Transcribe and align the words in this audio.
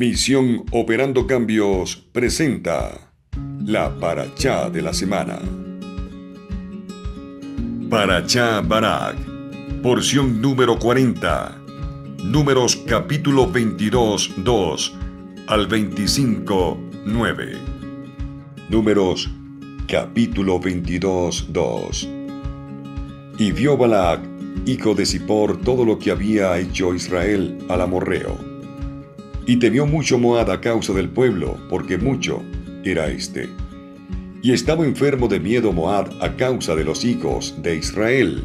Misión 0.00 0.64
Operando 0.70 1.26
Cambios 1.26 1.94
presenta 1.94 3.12
la 3.66 3.94
Parachá 4.00 4.70
de 4.70 4.80
la 4.80 4.94
semana. 4.94 5.38
Parachá 7.90 8.62
Barak, 8.62 9.18
porción 9.82 10.40
número 10.40 10.78
40, 10.78 11.54
números 12.24 12.76
capítulo 12.86 13.46
22, 13.46 14.36
2 14.38 14.94
al 15.48 15.66
25, 15.66 16.78
9. 17.04 17.58
Números 18.70 19.30
capítulo 19.86 20.58
22, 20.58 21.52
2. 21.52 22.08
Y 23.36 23.52
vio 23.52 23.76
Balak, 23.76 24.22
hijo 24.64 24.94
de 24.94 25.04
Zippor, 25.04 25.60
todo 25.60 25.84
lo 25.84 25.98
que 25.98 26.10
había 26.10 26.58
hecho 26.58 26.94
Israel 26.94 27.58
al 27.68 27.82
amorreo. 27.82 28.49
Y 29.50 29.56
temió 29.56 29.84
mucho 29.84 30.16
Moab 30.16 30.48
a 30.52 30.60
causa 30.60 30.92
del 30.92 31.08
pueblo, 31.08 31.56
porque 31.68 31.98
mucho 31.98 32.40
era 32.84 33.08
este. 33.08 33.48
Y 34.42 34.52
estaba 34.52 34.86
enfermo 34.86 35.26
de 35.26 35.40
miedo 35.40 35.72
Moab 35.72 36.08
a 36.20 36.36
causa 36.36 36.76
de 36.76 36.84
los 36.84 37.04
hijos 37.04 37.56
de 37.60 37.74
Israel. 37.74 38.44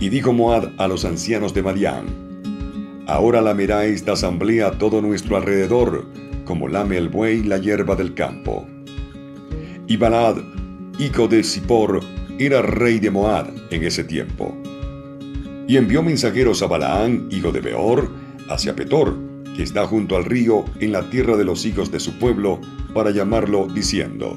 Y 0.00 0.08
dijo 0.08 0.32
Moab 0.32 0.72
a 0.78 0.88
los 0.88 1.04
ancianos 1.04 1.54
de 1.54 1.62
Madián, 1.62 3.04
Ahora 3.06 3.40
lamerá 3.40 3.84
esta 3.84 4.14
asamblea 4.14 4.72
todo 4.72 5.00
nuestro 5.00 5.36
alrededor, 5.36 6.04
como 6.46 6.66
lame 6.66 6.96
el 6.96 7.08
buey 7.08 7.44
la 7.44 7.58
hierba 7.58 7.94
del 7.94 8.12
campo. 8.12 8.66
Y 9.86 9.98
Balad, 9.98 10.34
hijo 10.98 11.28
de 11.28 11.44
Zippor, 11.44 12.00
era 12.40 12.60
rey 12.60 12.98
de 12.98 13.12
Moab 13.12 13.52
en 13.70 13.84
ese 13.84 14.02
tiempo. 14.02 14.52
Y 15.68 15.76
envió 15.76 16.02
mensajeros 16.02 16.60
a 16.60 16.66
Balaán, 16.66 17.28
hijo 17.30 17.52
de 17.52 17.60
Beor, 17.60 18.10
hacia 18.48 18.74
Petor, 18.74 19.21
que 19.56 19.62
está 19.62 19.86
junto 19.86 20.16
al 20.16 20.24
río 20.24 20.64
en 20.80 20.92
la 20.92 21.10
tierra 21.10 21.36
de 21.36 21.44
los 21.44 21.66
hijos 21.66 21.90
de 21.90 22.00
su 22.00 22.18
pueblo, 22.18 22.60
para 22.94 23.10
llamarlo, 23.10 23.66
diciendo, 23.66 24.36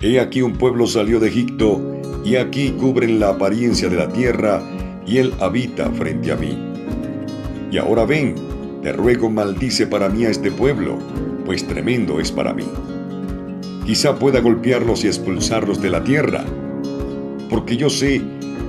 He 0.00 0.20
aquí 0.20 0.42
un 0.42 0.52
pueblo 0.54 0.86
salió 0.86 1.20
de 1.20 1.28
Egipto, 1.28 2.00
y 2.24 2.36
aquí 2.36 2.70
cubren 2.72 3.18
la 3.18 3.30
apariencia 3.30 3.88
de 3.88 3.96
la 3.96 4.08
tierra, 4.08 4.62
y 5.06 5.18
él 5.18 5.32
habita 5.40 5.90
frente 5.90 6.32
a 6.32 6.36
mí. 6.36 6.58
Y 7.70 7.78
ahora 7.78 8.04
ven, 8.04 8.34
te 8.82 8.92
ruego 8.92 9.30
maldice 9.30 9.86
para 9.86 10.08
mí 10.08 10.24
a 10.24 10.30
este 10.30 10.50
pueblo, 10.50 10.98
pues 11.44 11.66
tremendo 11.66 12.20
es 12.20 12.30
para 12.30 12.52
mí. 12.52 12.66
Quizá 13.86 14.18
pueda 14.18 14.40
golpearlos 14.40 15.04
y 15.04 15.06
expulsarlos 15.06 15.80
de 15.80 15.90
la 15.90 16.04
tierra, 16.04 16.44
porque 17.48 17.76
yo 17.76 17.88
sé 17.88 18.20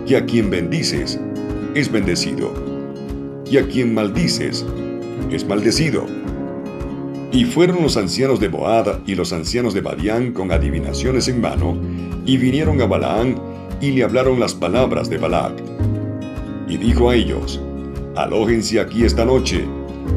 que 0.05 0.15
a 0.15 0.25
quien 0.25 0.49
bendices 0.49 1.19
es 1.75 1.91
bendecido, 1.91 2.53
y 3.49 3.57
a 3.57 3.67
quien 3.67 3.93
maldices 3.93 4.65
es 5.31 5.47
maldecido. 5.47 6.05
Y 7.31 7.45
fueron 7.45 7.83
los 7.83 7.97
ancianos 7.97 8.39
de 8.39 8.49
Moab 8.49 9.01
y 9.05 9.15
los 9.15 9.33
ancianos 9.33 9.73
de 9.73 9.81
Badián 9.81 10.31
con 10.31 10.51
adivinaciones 10.51 11.27
en 11.27 11.41
mano, 11.41 11.77
y 12.25 12.37
vinieron 12.37 12.81
a 12.81 12.85
Balaán 12.85 13.35
y 13.81 13.91
le 13.91 14.03
hablaron 14.03 14.39
las 14.39 14.53
palabras 14.53 15.09
de 15.09 15.17
Balac. 15.17 15.53
Y 16.67 16.77
dijo 16.77 17.09
a 17.09 17.15
ellos, 17.15 17.61
Alójense 18.15 18.79
aquí 18.79 19.03
esta 19.03 19.25
noche, 19.25 19.65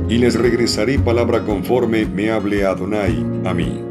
y 0.08 0.18
les 0.18 0.34
regresaré 0.34 0.98
palabra 0.98 1.44
conforme 1.44 2.06
me 2.06 2.30
hable 2.30 2.64
Adonai 2.64 3.24
a 3.44 3.52
mí. 3.52 3.82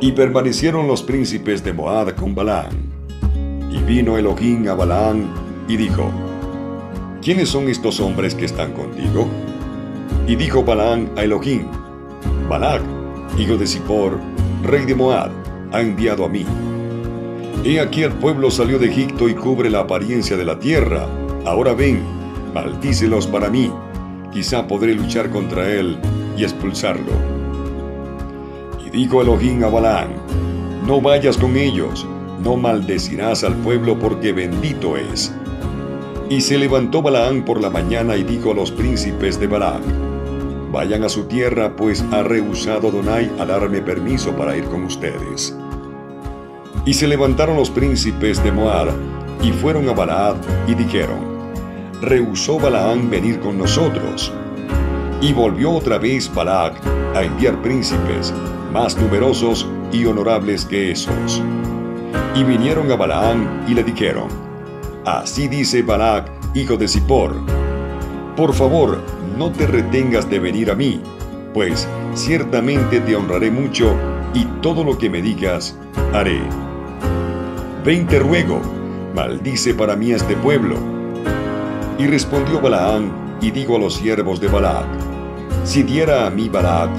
Y 0.00 0.12
permanecieron 0.12 0.86
los 0.86 1.02
príncipes 1.02 1.64
de 1.64 1.72
Moab 1.72 2.14
con 2.14 2.34
Balaán. 2.34 2.90
Y 3.72 3.82
vino 3.82 4.16
Elohim 4.16 4.68
a 4.68 4.74
Balaán 4.74 5.28
y 5.68 5.76
dijo, 5.76 6.10
¿quiénes 7.22 7.48
son 7.48 7.68
estos 7.68 8.00
hombres 8.00 8.34
que 8.34 8.44
están 8.44 8.72
contigo? 8.72 9.28
Y 10.26 10.36
dijo 10.36 10.64
Balaán 10.64 11.10
a 11.16 11.24
Elohim, 11.24 11.66
Balac, 12.48 12.82
hijo 13.38 13.56
de 13.56 13.66
Zippor, 13.66 14.18
rey 14.62 14.84
de 14.84 14.94
Moab, 14.94 15.30
ha 15.72 15.80
enviado 15.80 16.24
a 16.24 16.28
mí. 16.28 16.44
He 17.64 17.78
aquí 17.78 18.02
el 18.02 18.12
pueblo 18.12 18.50
salió 18.50 18.78
de 18.78 18.88
Egipto 18.88 19.28
y 19.28 19.34
cubre 19.34 19.68
la 19.68 19.80
apariencia 19.80 20.36
de 20.36 20.44
la 20.44 20.58
tierra. 20.58 21.06
Ahora 21.44 21.74
ven, 21.74 22.02
maldícelos 22.54 23.26
para 23.26 23.50
mí. 23.50 23.70
Quizá 24.32 24.66
podré 24.66 24.94
luchar 24.94 25.30
contra 25.30 25.70
él 25.70 25.98
y 26.36 26.44
expulsarlo. 26.44 27.12
Y 28.84 28.90
dijo 28.90 29.20
Elohim 29.20 29.62
a 29.64 29.68
Balaán, 29.68 30.10
no 30.86 31.00
vayas 31.00 31.36
con 31.36 31.56
ellos, 31.56 32.06
no 32.42 32.56
maldecirás 32.56 33.44
al 33.44 33.54
pueblo 33.56 33.98
porque 33.98 34.32
bendito 34.32 34.96
es. 34.96 35.34
Y 36.30 36.42
se 36.42 36.58
levantó 36.58 37.02
Balaán 37.02 37.44
por 37.44 37.60
la 37.60 37.70
mañana 37.70 38.16
y 38.16 38.22
dijo 38.22 38.52
a 38.52 38.54
los 38.54 38.70
príncipes 38.70 39.40
de 39.40 39.48
Balaam, 39.48 39.82
vayan 40.70 41.02
a 41.02 41.08
su 41.08 41.24
tierra, 41.24 41.74
pues 41.74 42.04
ha 42.12 42.22
rehusado 42.22 42.92
Donai 42.92 43.28
a 43.40 43.44
darme 43.44 43.80
permiso 43.82 44.30
para 44.36 44.56
ir 44.56 44.62
con 44.66 44.84
ustedes. 44.84 45.56
Y 46.86 46.94
se 46.94 47.08
levantaron 47.08 47.56
los 47.56 47.68
príncipes 47.68 48.40
de 48.44 48.52
Moab 48.52 48.92
y 49.42 49.50
fueron 49.50 49.88
a 49.88 49.92
Balaad 49.92 50.36
y 50.68 50.74
dijeron, 50.74 51.18
rehusó 52.00 52.60
Balaán 52.60 53.10
venir 53.10 53.40
con 53.40 53.58
nosotros. 53.58 54.32
Y 55.20 55.32
volvió 55.32 55.72
otra 55.72 55.98
vez 55.98 56.32
Balac 56.32 56.80
a 57.16 57.24
enviar 57.24 57.60
príncipes, 57.60 58.32
más 58.72 58.96
numerosos 58.96 59.66
y 59.90 60.06
honorables 60.06 60.64
que 60.64 60.92
esos. 60.92 61.42
Y 62.36 62.44
vinieron 62.44 62.88
a 62.92 62.94
Balaán 62.94 63.64
y 63.66 63.74
le 63.74 63.82
dijeron, 63.82 64.39
Así 65.04 65.48
dice 65.48 65.82
Balac, 65.82 66.30
hijo 66.54 66.76
de 66.76 66.86
Zippor, 66.86 67.34
por 68.36 68.54
favor, 68.54 69.02
no 69.36 69.50
te 69.50 69.66
retengas 69.66 70.30
de 70.30 70.38
venir 70.38 70.70
a 70.70 70.74
mí, 70.74 71.00
pues 71.52 71.86
ciertamente 72.14 73.00
te 73.00 73.16
honraré 73.16 73.50
mucho 73.50 73.94
y 74.34 74.44
todo 74.62 74.84
lo 74.84 74.96
que 74.96 75.10
me 75.10 75.20
digas 75.20 75.76
haré. 76.12 76.40
Ven 77.84 78.06
te 78.06 78.18
ruego, 78.18 78.60
maldice 79.14 79.74
para 79.74 79.96
mí 79.96 80.12
este 80.12 80.36
pueblo. 80.36 80.76
Y 81.98 82.06
respondió 82.06 82.60
Balaán 82.60 83.38
y 83.40 83.50
dijo 83.50 83.76
a 83.76 83.78
los 83.78 83.94
siervos 83.94 84.40
de 84.40 84.48
Balac, 84.48 84.86
si 85.64 85.82
diera 85.82 86.26
a 86.26 86.30
mí 86.30 86.48
Balac 86.48 86.90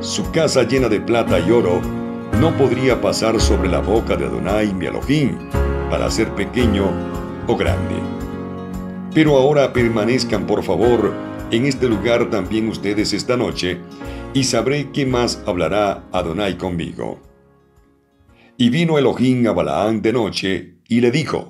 su 0.00 0.30
casa 0.30 0.62
llena 0.62 0.88
de 0.88 1.00
plata 1.00 1.38
y 1.38 1.50
oro, 1.50 1.80
no 2.40 2.56
podría 2.56 3.00
pasar 3.00 3.40
sobre 3.40 3.68
la 3.68 3.80
boca 3.80 4.16
de 4.16 4.26
Adonai 4.26 4.72
mi 4.74 4.86
Elohim 4.86 5.36
para 5.90 6.10
ser 6.10 6.34
pequeño 6.34 6.90
o 7.48 7.56
grande. 7.56 7.96
Pero 9.12 9.36
ahora 9.36 9.72
permanezcan 9.72 10.46
por 10.46 10.62
favor 10.62 11.12
en 11.50 11.64
este 11.64 11.88
lugar 11.88 12.28
también 12.30 12.68
ustedes 12.68 13.12
esta 13.12 13.36
noche, 13.36 13.78
y 14.34 14.44
sabré 14.44 14.90
qué 14.92 15.06
más 15.06 15.42
hablará 15.46 16.04
Adonai 16.12 16.58
conmigo. 16.58 17.20
Y 18.58 18.68
vino 18.68 18.98
Elohim 18.98 19.46
a 19.46 19.52
Balaán 19.52 20.02
de 20.02 20.12
noche, 20.12 20.74
y 20.88 21.00
le 21.00 21.10
dijo, 21.10 21.48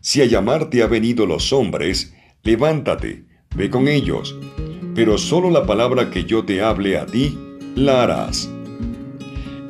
Si 0.00 0.20
a 0.20 0.26
llamarte 0.26 0.82
ha 0.82 0.86
venido 0.86 1.24
los 1.24 1.52
hombres, 1.52 2.14
levántate, 2.42 3.24
ve 3.56 3.70
con 3.70 3.88
ellos, 3.88 4.36
pero 4.94 5.16
solo 5.16 5.50
la 5.50 5.64
palabra 5.64 6.10
que 6.10 6.24
yo 6.24 6.44
te 6.44 6.60
hable 6.60 6.98
a 6.98 7.06
ti, 7.06 7.38
la 7.74 8.02
harás. 8.02 8.50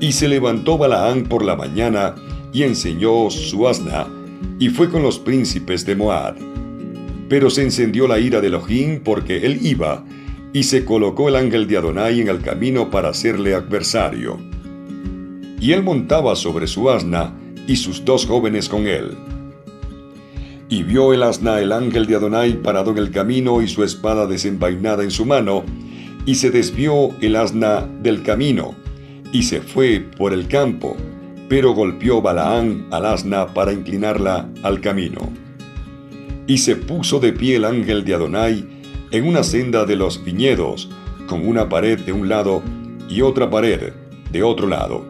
Y 0.01 0.13
se 0.13 0.27
levantó 0.27 0.79
Balaán 0.79 1.25
por 1.25 1.45
la 1.45 1.55
mañana, 1.55 2.17
y 2.53 2.65
enseñó 2.65 3.31
su 3.31 3.69
asna, 3.69 4.09
y 4.59 4.69
fue 4.69 4.91
con 4.91 5.03
los 5.03 5.19
príncipes 5.19 5.85
de 5.85 5.97
Moab. 5.97 6.37
Pero 7.29 7.51
se 7.51 7.63
encendió 7.63 8.07
la 8.07 8.19
ira 8.19 8.41
de 8.41 8.49
Elohim 8.49 9.01
porque 9.03 9.47
él 9.47 9.59
iba, 9.63 10.05
y 10.53 10.63
se 10.63 10.85
colocó 10.85 11.29
el 11.29 11.37
ángel 11.37 11.67
de 11.67 11.77
Adonai 11.77 12.21
en 12.21 12.29
el 12.29 12.41
camino 12.41 12.91
para 12.91 13.09
hacerle 13.09 13.55
adversario. 13.55 14.39
Y 15.61 15.73
él 15.73 15.83
montaba 15.83 16.37
sobre 16.37 16.67
su 16.67 16.91
asna, 16.91 17.35
y 17.67 17.77
sus 17.77 18.05
dos 18.05 18.27
jóvenes 18.27 18.69
con 18.69 18.87
él. 18.87 19.17
Y 20.69 20.83
vio 20.83 21.13
el 21.13 21.23
asna 21.23 21.61
el 21.61 21.73
ángel 21.73 22.07
de 22.07 22.17
Adonai 22.17 22.61
parado 22.63 22.91
en 22.93 22.99
el 22.99 23.11
camino 23.11 23.63
y 23.63 23.69
su 23.69 23.83
espada 23.85 24.27
desenvainada 24.27 25.03
en 25.03 25.11
su 25.11 25.25
mano, 25.25 25.65
y 26.27 26.37
se 26.37 26.51
desvió 26.51 27.11
el 27.21 27.37
asna 27.37 27.89
del 28.03 28.23
camino, 28.23 28.75
y 29.33 29.43
se 29.43 29.61
fue 29.61 30.05
por 30.17 30.33
el 30.33 30.47
campo, 30.47 30.97
pero 31.55 31.73
golpeó 31.73 32.21
Balaán 32.21 32.89
al 32.91 33.07
asna 33.07 33.47
para 33.55 33.73
inclinarla 33.73 34.51
al 34.65 34.81
camino. 34.81 35.21
Y 36.49 36.59
se 36.59 36.75
puso 36.75 37.21
de 37.21 37.33
pie 37.33 37.55
el 37.55 37.65
ángel 37.65 38.05
de 38.05 38.13
Adonai 38.13 38.67
en 39.13 39.29
una 39.29 39.45
senda 39.45 39.85
de 39.85 39.95
los 39.95 40.25
viñedos, 40.25 40.91
con 41.29 41.47
una 41.47 41.69
pared 41.69 42.01
de 42.01 42.13
un 42.13 42.29
lado 42.29 42.61
y 43.09 43.23
otra 43.23 43.51
pared 43.51 43.93
de 44.33 44.43
otro 44.43 44.67
lado. 44.67 45.07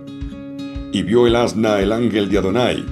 Y 0.92 1.02
vio 1.02 1.26
el 1.26 1.36
asna 1.36 1.80
el 1.80 1.92
ángel 1.92 2.28
de 2.28 2.36
Adonai, 2.36 2.84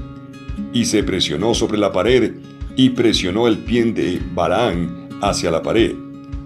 y 0.72 0.87
se 0.87 1.02
presionó 1.02 1.52
sobre 1.52 1.76
la 1.76 1.93
pared, 1.93 2.37
y 2.75 2.88
presionó 2.88 3.48
el 3.48 3.58
pie 3.58 3.84
de 3.93 4.19
Balaán 4.32 5.10
hacia 5.20 5.50
la 5.50 5.62
pared, 5.62 5.94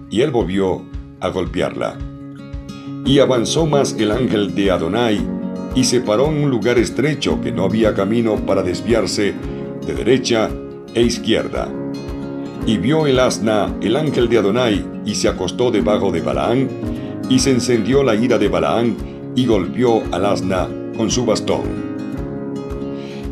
y 0.09 0.19
él 0.19 0.31
volvió 0.31 0.83
a 1.21 1.29
golpearla. 1.29 1.97
Y 3.05 3.19
avanzó 3.19 3.65
más 3.65 3.93
el 3.97 4.11
ángel 4.11 4.53
de 4.53 4.71
Adonai, 4.71 5.36
y 5.75 5.83
se 5.83 6.01
paró 6.01 6.27
en 6.27 6.43
un 6.43 6.49
lugar 6.49 6.77
estrecho 6.79 7.39
que 7.41 7.51
no 7.51 7.63
había 7.63 7.93
camino 7.93 8.35
para 8.35 8.63
desviarse 8.63 9.35
de 9.85 9.93
derecha 9.93 10.49
e 10.93 11.03
izquierda. 11.03 11.69
Y 12.65 12.77
vio 12.77 13.05
el 13.07 13.19
asna 13.19 13.73
el 13.81 13.95
ángel 13.95 14.27
de 14.27 14.39
Adonai, 14.39 14.85
y 15.05 15.15
se 15.15 15.27
acostó 15.29 15.71
debajo 15.71 16.11
de 16.11 16.21
Balaán, 16.21 16.67
y 17.29 17.39
se 17.39 17.51
encendió 17.51 18.03
la 18.03 18.15
ira 18.15 18.37
de 18.37 18.49
Balaán, 18.49 18.97
y 19.35 19.45
golpeó 19.45 20.01
al 20.11 20.25
asna 20.25 20.67
con 20.97 21.11
su 21.11 21.25
bastón. 21.25 21.61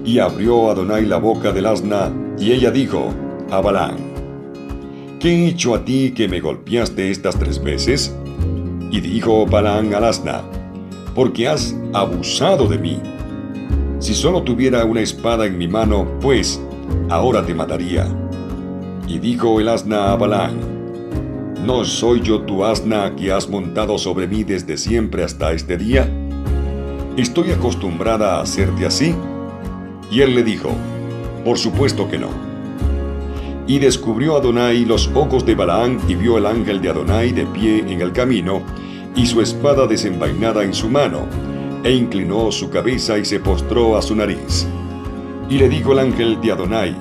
Y 0.06 0.20
abrió 0.20 0.70
Adonai 0.70 1.06
la 1.06 1.18
boca 1.18 1.52
del 1.52 1.66
asna, 1.66 2.14
y 2.38 2.52
ella 2.52 2.72
dijo 2.72 3.14
a 3.50 3.60
Balaán, 3.60 3.98
¿Qué 5.20 5.30
he 5.30 5.48
hecho 5.48 5.74
a 5.74 5.84
ti 5.84 6.14
que 6.16 6.28
me 6.28 6.40
golpeaste 6.40 7.10
estas 7.10 7.40
tres 7.40 7.64
veces? 7.64 8.16
Y 8.92 9.02
dijo 9.02 9.48
Balaán 9.48 9.96
al 9.96 10.04
asna, 10.04 10.44
porque 11.16 11.48
has 11.48 11.74
abusado 11.94 12.68
de 12.68 12.78
mí. 12.78 13.02
Si 14.00 14.14
solo 14.14 14.44
tuviera 14.44 14.84
una 14.84 15.00
espada 15.00 15.46
en 15.46 15.58
mi 15.58 15.68
mano, 15.68 16.06
pues 16.20 16.62
ahora 17.10 17.44
te 17.46 17.56
mataría. 17.56 18.06
Y 19.08 19.20
dijo 19.20 19.60
el 19.62 19.70
asna 19.70 20.12
a 20.12 20.18
Balaán, 20.18 20.60
¿no 21.66 21.86
soy 21.86 22.22
yo 22.22 22.42
tu 22.42 22.66
asna 22.66 23.16
que 23.16 23.32
has 23.32 23.50
montado 23.50 23.98
sobre 23.98 24.28
mí 24.28 24.44
desde 24.44 24.78
siempre 24.78 25.24
hasta 25.24 25.54
este 25.54 25.78
día? 25.78 26.12
¿Estoy 27.16 27.52
acostumbrada 27.52 28.36
a 28.36 28.42
hacerte 28.42 28.86
así? 28.86 29.16
Y 30.12 30.20
él 30.20 30.36
le 30.36 30.44
dijo, 30.44 30.70
por 31.46 31.58
supuesto 31.58 32.10
que 32.10 32.18
no. 32.18 32.30
Y 33.68 33.80
descubrió 33.80 34.36
Adonai 34.36 34.84
los 34.86 35.10
ojos 35.16 35.46
de 35.46 35.56
Balaán 35.56 36.00
y 36.10 36.16
vio 36.16 36.38
el 36.38 36.46
ángel 36.46 36.82
de 36.82 36.90
Adonai 36.90 37.32
de 37.32 37.46
pie 37.46 37.80
en 37.88 38.02
el 38.02 38.12
camino, 38.12 38.62
y 39.16 39.26
su 39.26 39.42
espada 39.42 39.88
desenvainada 39.88 40.64
en 40.64 40.74
su 40.74 40.90
mano, 40.90 41.28
e 41.84 41.92
inclinó 41.92 42.52
su 42.52 42.70
cabeza 42.70 43.18
y 43.18 43.26
se 43.26 43.40
postró 43.40 43.98
a 43.98 44.02
su 44.02 44.16
nariz. 44.16 44.68
Y 45.50 45.58
le 45.58 45.70
dijo 45.70 45.94
el 45.94 46.00
ángel 46.00 46.42
de 46.42 46.52
Adonai, 46.52 46.96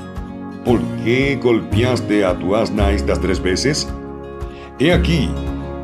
¿por 0.64 0.81
qué 1.02 1.38
golpeaste 1.43 2.25
a 2.25 2.38
tu 2.38 2.55
asna 2.55 2.93
estas 2.93 3.20
tres 3.20 3.43
veces? 3.43 3.88
He 4.78 4.93
aquí, 4.93 5.31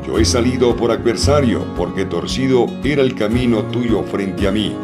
yo 0.05 0.19
he 0.19 0.25
salido 0.25 0.75
por 0.75 0.91
adversario, 0.91 1.63
porque 1.75 2.05
torcido 2.05 2.67
era 2.83 3.01
el 3.01 3.15
camino 3.15 3.63
tuyo 3.65 4.03
frente 4.03 4.47
a 4.47 4.51
mí. 4.51 4.75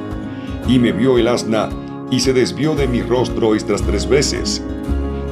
Y 0.67 0.79
me 0.79 0.91
vio 0.91 1.17
el 1.17 1.27
asna, 1.27 1.69
y 2.09 2.19
se 2.19 2.33
desvió 2.33 2.75
de 2.75 2.88
mi 2.88 3.01
rostro 3.01 3.53
estas 3.53 3.81
tres 3.81 4.07
veces. 4.07 4.63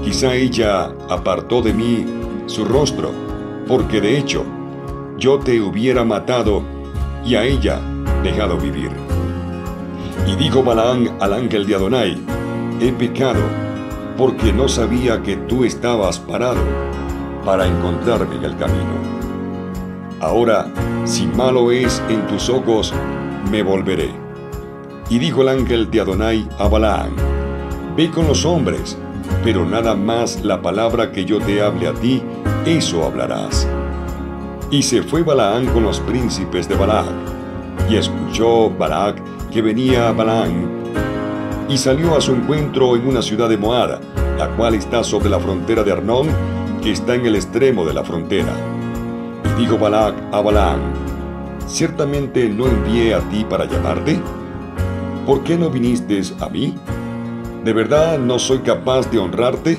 Quizá 0.03 0.35
ella 0.35 0.91
apartó 1.09 1.61
de 1.61 1.73
mí 1.73 2.05
su 2.47 2.65
rostro, 2.65 3.11
porque 3.67 4.01
de 4.01 4.17
hecho, 4.17 4.45
yo 5.17 5.39
te 5.39 5.61
hubiera 5.61 6.03
matado 6.03 6.61
y 7.23 7.35
a 7.35 7.43
ella 7.43 7.79
dejado 8.23 8.57
vivir. 8.57 8.91
Y 10.27 10.35
dijo 10.35 10.63
Balaán 10.63 11.15
al 11.19 11.33
ángel 11.33 11.65
de 11.65 11.75
Adonai, 11.75 12.21
he 12.81 12.91
pecado, 12.91 13.41
porque 14.17 14.51
no 14.51 14.67
sabía 14.67 15.21
que 15.21 15.37
tú 15.37 15.63
estabas 15.63 16.19
parado 16.19 16.61
para 17.45 17.65
encontrarme 17.65 18.35
en 18.35 18.43
el 18.43 18.57
camino. 18.57 18.95
Ahora, 20.19 20.67
si 21.05 21.27
malo 21.27 21.71
es 21.71 22.01
en 22.09 22.25
tus 22.27 22.49
ojos, 22.49 22.93
me 23.51 23.63
volveré. 23.63 24.11
Y 25.09 25.19
dijo 25.19 25.43
el 25.43 25.49
ángel 25.49 25.91
de 25.91 26.01
Adonai 26.01 26.47
a 26.57 26.67
Balaán, 26.67 27.11
ve 27.95 28.09
con 28.09 28.27
los 28.27 28.43
hombres, 28.45 28.97
pero 29.43 29.65
nada 29.65 29.95
más 29.95 30.43
la 30.43 30.61
palabra 30.61 31.11
que 31.11 31.25
yo 31.25 31.39
te 31.39 31.61
hable 31.61 31.87
a 31.87 31.93
ti, 31.93 32.23
eso 32.65 33.05
hablarás. 33.05 33.67
Y 34.75 34.83
se 34.83 35.03
fue 35.03 35.23
Balaán 35.23 35.67
con 35.67 35.83
los 35.83 36.01
príncipes 36.01 36.67
de 36.67 36.75
Balac. 36.75 37.05
Y 37.89 37.95
escuchó 37.95 38.69
Balac 38.69 39.21
que 39.49 39.61
venía 39.61 40.09
a 40.09 40.11
Balaán. 40.11 40.67
Y 41.69 41.77
salió 41.77 42.17
a 42.17 42.19
su 42.19 42.33
encuentro 42.33 42.97
en 42.97 43.07
una 43.07 43.21
ciudad 43.21 43.47
de 43.47 43.57
Moab, 43.57 44.01
la 44.37 44.49
cual 44.57 44.75
está 44.75 45.01
sobre 45.01 45.29
la 45.29 45.39
frontera 45.39 45.81
de 45.81 45.93
Arnón, 45.93 46.27
que 46.83 46.91
está 46.91 47.15
en 47.15 47.25
el 47.25 47.37
extremo 47.37 47.85
de 47.85 47.93
la 47.93 48.03
frontera. 48.03 48.51
Y 49.55 49.61
dijo 49.61 49.77
Balac 49.77 50.13
a 50.33 50.41
Balaán, 50.41 50.81
¿ciertamente 51.67 52.49
no 52.49 52.67
envié 52.67 53.13
a 53.13 53.21
ti 53.29 53.45
para 53.49 53.63
llamarte? 53.63 54.19
¿Por 55.25 55.41
qué 55.45 55.57
no 55.57 55.69
viniste 55.69 56.21
a 56.41 56.49
mí? 56.49 56.75
¿De 57.63 57.71
verdad 57.71 58.19
no 58.19 58.37
soy 58.39 58.59
capaz 58.59 59.09
de 59.09 59.19
honrarte? 59.19 59.77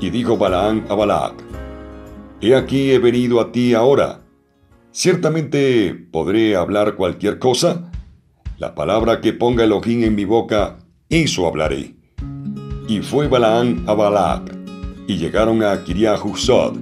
Y 0.00 0.10
dijo 0.10 0.36
Balaán 0.36 0.86
a 0.88 0.94
Balac, 0.94 1.45
He 2.38 2.54
aquí 2.54 2.90
he 2.90 2.98
venido 2.98 3.40
a 3.40 3.50
ti 3.50 3.72
ahora. 3.72 4.20
Ciertamente 4.92 5.94
podré 6.12 6.54
hablar 6.54 6.94
cualquier 6.94 7.38
cosa. 7.38 7.90
La 8.58 8.74
palabra 8.74 9.22
que 9.22 9.32
ponga 9.32 9.64
Elohim 9.64 10.04
en 10.04 10.14
mi 10.14 10.26
boca, 10.26 10.76
eso 11.08 11.46
hablaré. 11.46 11.94
Y 12.88 13.00
fue 13.00 13.28
Balaán 13.28 13.84
a 13.86 13.94
Balac, 13.94 14.54
y 15.06 15.16
llegaron 15.16 15.62
a 15.62 15.82
Kiriahusod. 15.82 16.76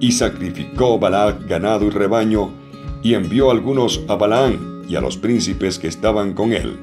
Y 0.00 0.12
sacrificó 0.12 0.98
Balac 0.98 1.46
ganado 1.46 1.84
y 1.86 1.90
rebaño, 1.90 2.50
y 3.02 3.12
envió 3.12 3.50
algunos 3.50 4.02
a 4.08 4.14
Balaán 4.14 4.84
y 4.88 4.96
a 4.96 5.02
los 5.02 5.18
príncipes 5.18 5.78
que 5.78 5.88
estaban 5.88 6.32
con 6.32 6.54
él. 6.54 6.78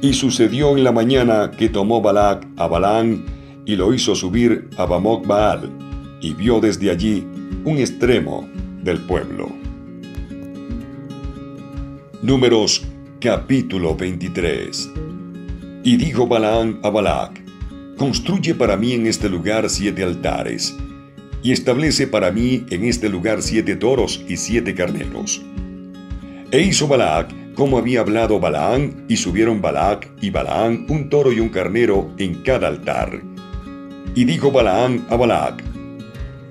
Y 0.00 0.12
sucedió 0.12 0.76
en 0.76 0.84
la 0.84 0.92
mañana 0.92 1.50
que 1.50 1.68
tomó 1.68 2.00
Balac 2.00 2.46
a 2.56 2.68
Balaán 2.68 3.24
y 3.64 3.74
lo 3.74 3.92
hizo 3.92 4.14
subir 4.14 4.70
a 4.76 4.86
Bamoc 4.86 5.26
Baal 5.26 5.86
y 6.20 6.34
vio 6.34 6.60
desde 6.60 6.90
allí 6.90 7.26
un 7.64 7.78
extremo 7.78 8.48
del 8.82 9.00
pueblo. 9.00 9.50
Números 12.22 12.84
capítulo 13.20 13.96
23 13.96 14.90
Y 15.84 15.96
dijo 15.96 16.26
Balaán 16.26 16.80
a 16.82 16.90
Balac, 16.90 17.40
Construye 17.96 18.54
para 18.54 18.76
mí 18.76 18.92
en 18.92 19.06
este 19.06 19.28
lugar 19.28 19.70
siete 19.70 20.02
altares, 20.02 20.76
y 21.42 21.52
establece 21.52 22.06
para 22.06 22.30
mí 22.30 22.66
en 22.70 22.84
este 22.84 23.08
lugar 23.08 23.42
siete 23.42 23.76
toros 23.76 24.22
y 24.28 24.36
siete 24.36 24.74
carneros. 24.74 25.42
E 26.50 26.60
hizo 26.62 26.86
Balac 26.88 27.32
como 27.56 27.78
había 27.78 28.00
hablado 28.00 28.38
Balaán, 28.38 29.06
y 29.08 29.16
subieron 29.16 29.62
Balac 29.62 30.10
y 30.20 30.28
Balaán 30.30 30.84
un 30.90 31.08
toro 31.08 31.32
y 31.32 31.40
un 31.40 31.48
carnero 31.48 32.10
en 32.18 32.42
cada 32.42 32.68
altar. 32.68 33.22
Y 34.14 34.24
dijo 34.24 34.52
Balaán 34.52 35.06
a 35.08 35.16
Balac, 35.16 35.64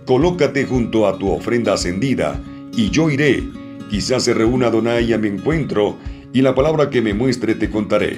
colócate 0.06 0.66
junto 0.66 1.08
a 1.08 1.18
tu 1.18 1.32
ofrenda 1.32 1.74
ascendida, 1.74 2.40
y 2.76 2.90
yo 2.90 3.10
iré. 3.10 3.44
Quizás 3.90 4.24
se 4.24 4.34
reúna 4.34 4.68
Adonai 4.68 5.14
a 5.14 5.18
mi 5.18 5.28
encuentro, 5.28 5.98
y 6.32 6.42
la 6.42 6.54
palabra 6.54 6.90
que 6.90 7.02
me 7.02 7.14
muestre 7.14 7.56
te 7.56 7.70
contaré. 7.70 8.18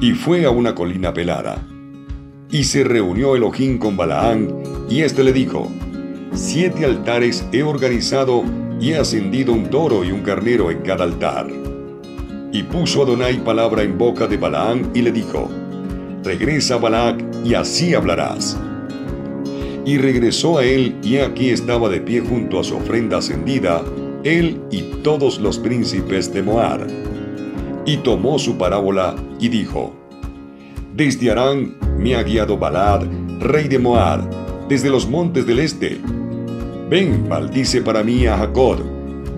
Y 0.00 0.12
fue 0.12 0.44
a 0.44 0.50
una 0.50 0.74
colina 0.74 1.12
pelada. 1.12 1.66
Y 2.50 2.64
se 2.64 2.84
reunió 2.84 3.36
Elohim 3.36 3.78
con 3.78 3.96
Balaán, 3.96 4.48
y 4.88 5.02
éste 5.02 5.24
le 5.24 5.32
dijo, 5.32 5.70
Siete 6.32 6.84
altares 6.84 7.44
he 7.52 7.62
organizado 7.62 8.44
y 8.80 8.92
he 8.92 8.98
ascendido 8.98 9.52
un 9.52 9.68
toro 9.70 10.04
y 10.04 10.12
un 10.12 10.20
carnero 10.20 10.70
en 10.70 10.78
cada 10.82 11.04
altar. 11.04 11.48
Y 12.52 12.62
puso 12.62 13.02
Adonai 13.02 13.42
palabra 13.44 13.82
en 13.82 13.98
boca 13.98 14.26
de 14.26 14.36
Balaán 14.36 14.90
y 14.94 15.02
le 15.02 15.12
dijo, 15.12 15.50
Regresa 16.22 16.76
Balac 16.76 17.22
y 17.44 17.54
así 17.54 17.94
hablarás. 17.94 18.58
Y 19.88 19.96
regresó 19.96 20.58
a 20.58 20.66
él, 20.66 20.96
y 21.02 21.16
aquí 21.16 21.48
estaba 21.48 21.88
de 21.88 22.02
pie 22.02 22.20
junto 22.20 22.60
a 22.60 22.62
su 22.62 22.76
ofrenda 22.76 23.16
ascendida, 23.16 23.82
él 24.22 24.60
y 24.70 24.82
todos 25.02 25.40
los 25.40 25.56
príncipes 25.56 26.30
de 26.30 26.42
Moab. 26.42 26.86
Y 27.86 27.96
tomó 27.96 28.38
su 28.38 28.58
parábola 28.58 29.16
y 29.40 29.48
dijo, 29.48 29.94
Desde 30.94 31.30
Arán 31.30 31.74
me 31.96 32.16
ha 32.16 32.22
guiado 32.22 32.58
Balad, 32.58 33.06
rey 33.40 33.66
de 33.66 33.78
Moab, 33.78 34.28
desde 34.68 34.90
los 34.90 35.08
montes 35.08 35.46
del 35.46 35.60
este. 35.60 35.98
Ven, 36.90 37.26
maldice 37.26 37.80
para 37.80 38.02
mí 38.04 38.26
a 38.26 38.36
Jacob, 38.36 38.80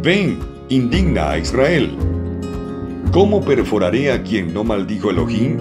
ven, 0.02 0.37
indigna 0.69 1.30
a 1.30 1.38
Israel. 1.38 1.97
¿Cómo 3.12 3.40
perforaré 3.40 4.11
a 4.11 4.21
quien 4.25 4.52
no 4.52 4.64
maldijo 4.64 5.11
Elohim? 5.11 5.59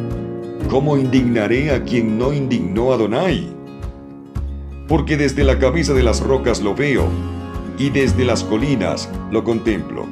¿Cómo 0.68 0.98
indignaré 0.98 1.70
a 1.76 1.84
quien 1.84 2.18
no 2.18 2.34
indignó 2.34 2.92
Adonai? 2.92 3.59
Porque 4.90 5.18
desde 5.18 5.44
la 5.44 5.60
cabeza 5.60 5.94
de 5.94 6.02
las 6.02 6.20
rocas 6.20 6.62
lo 6.62 6.74
veo, 6.74 7.08
y 7.78 7.92
desde 7.92 8.26
las 8.26 8.44
colinas 8.44 9.08
lo 9.32 9.44
contemplo. 9.44 10.08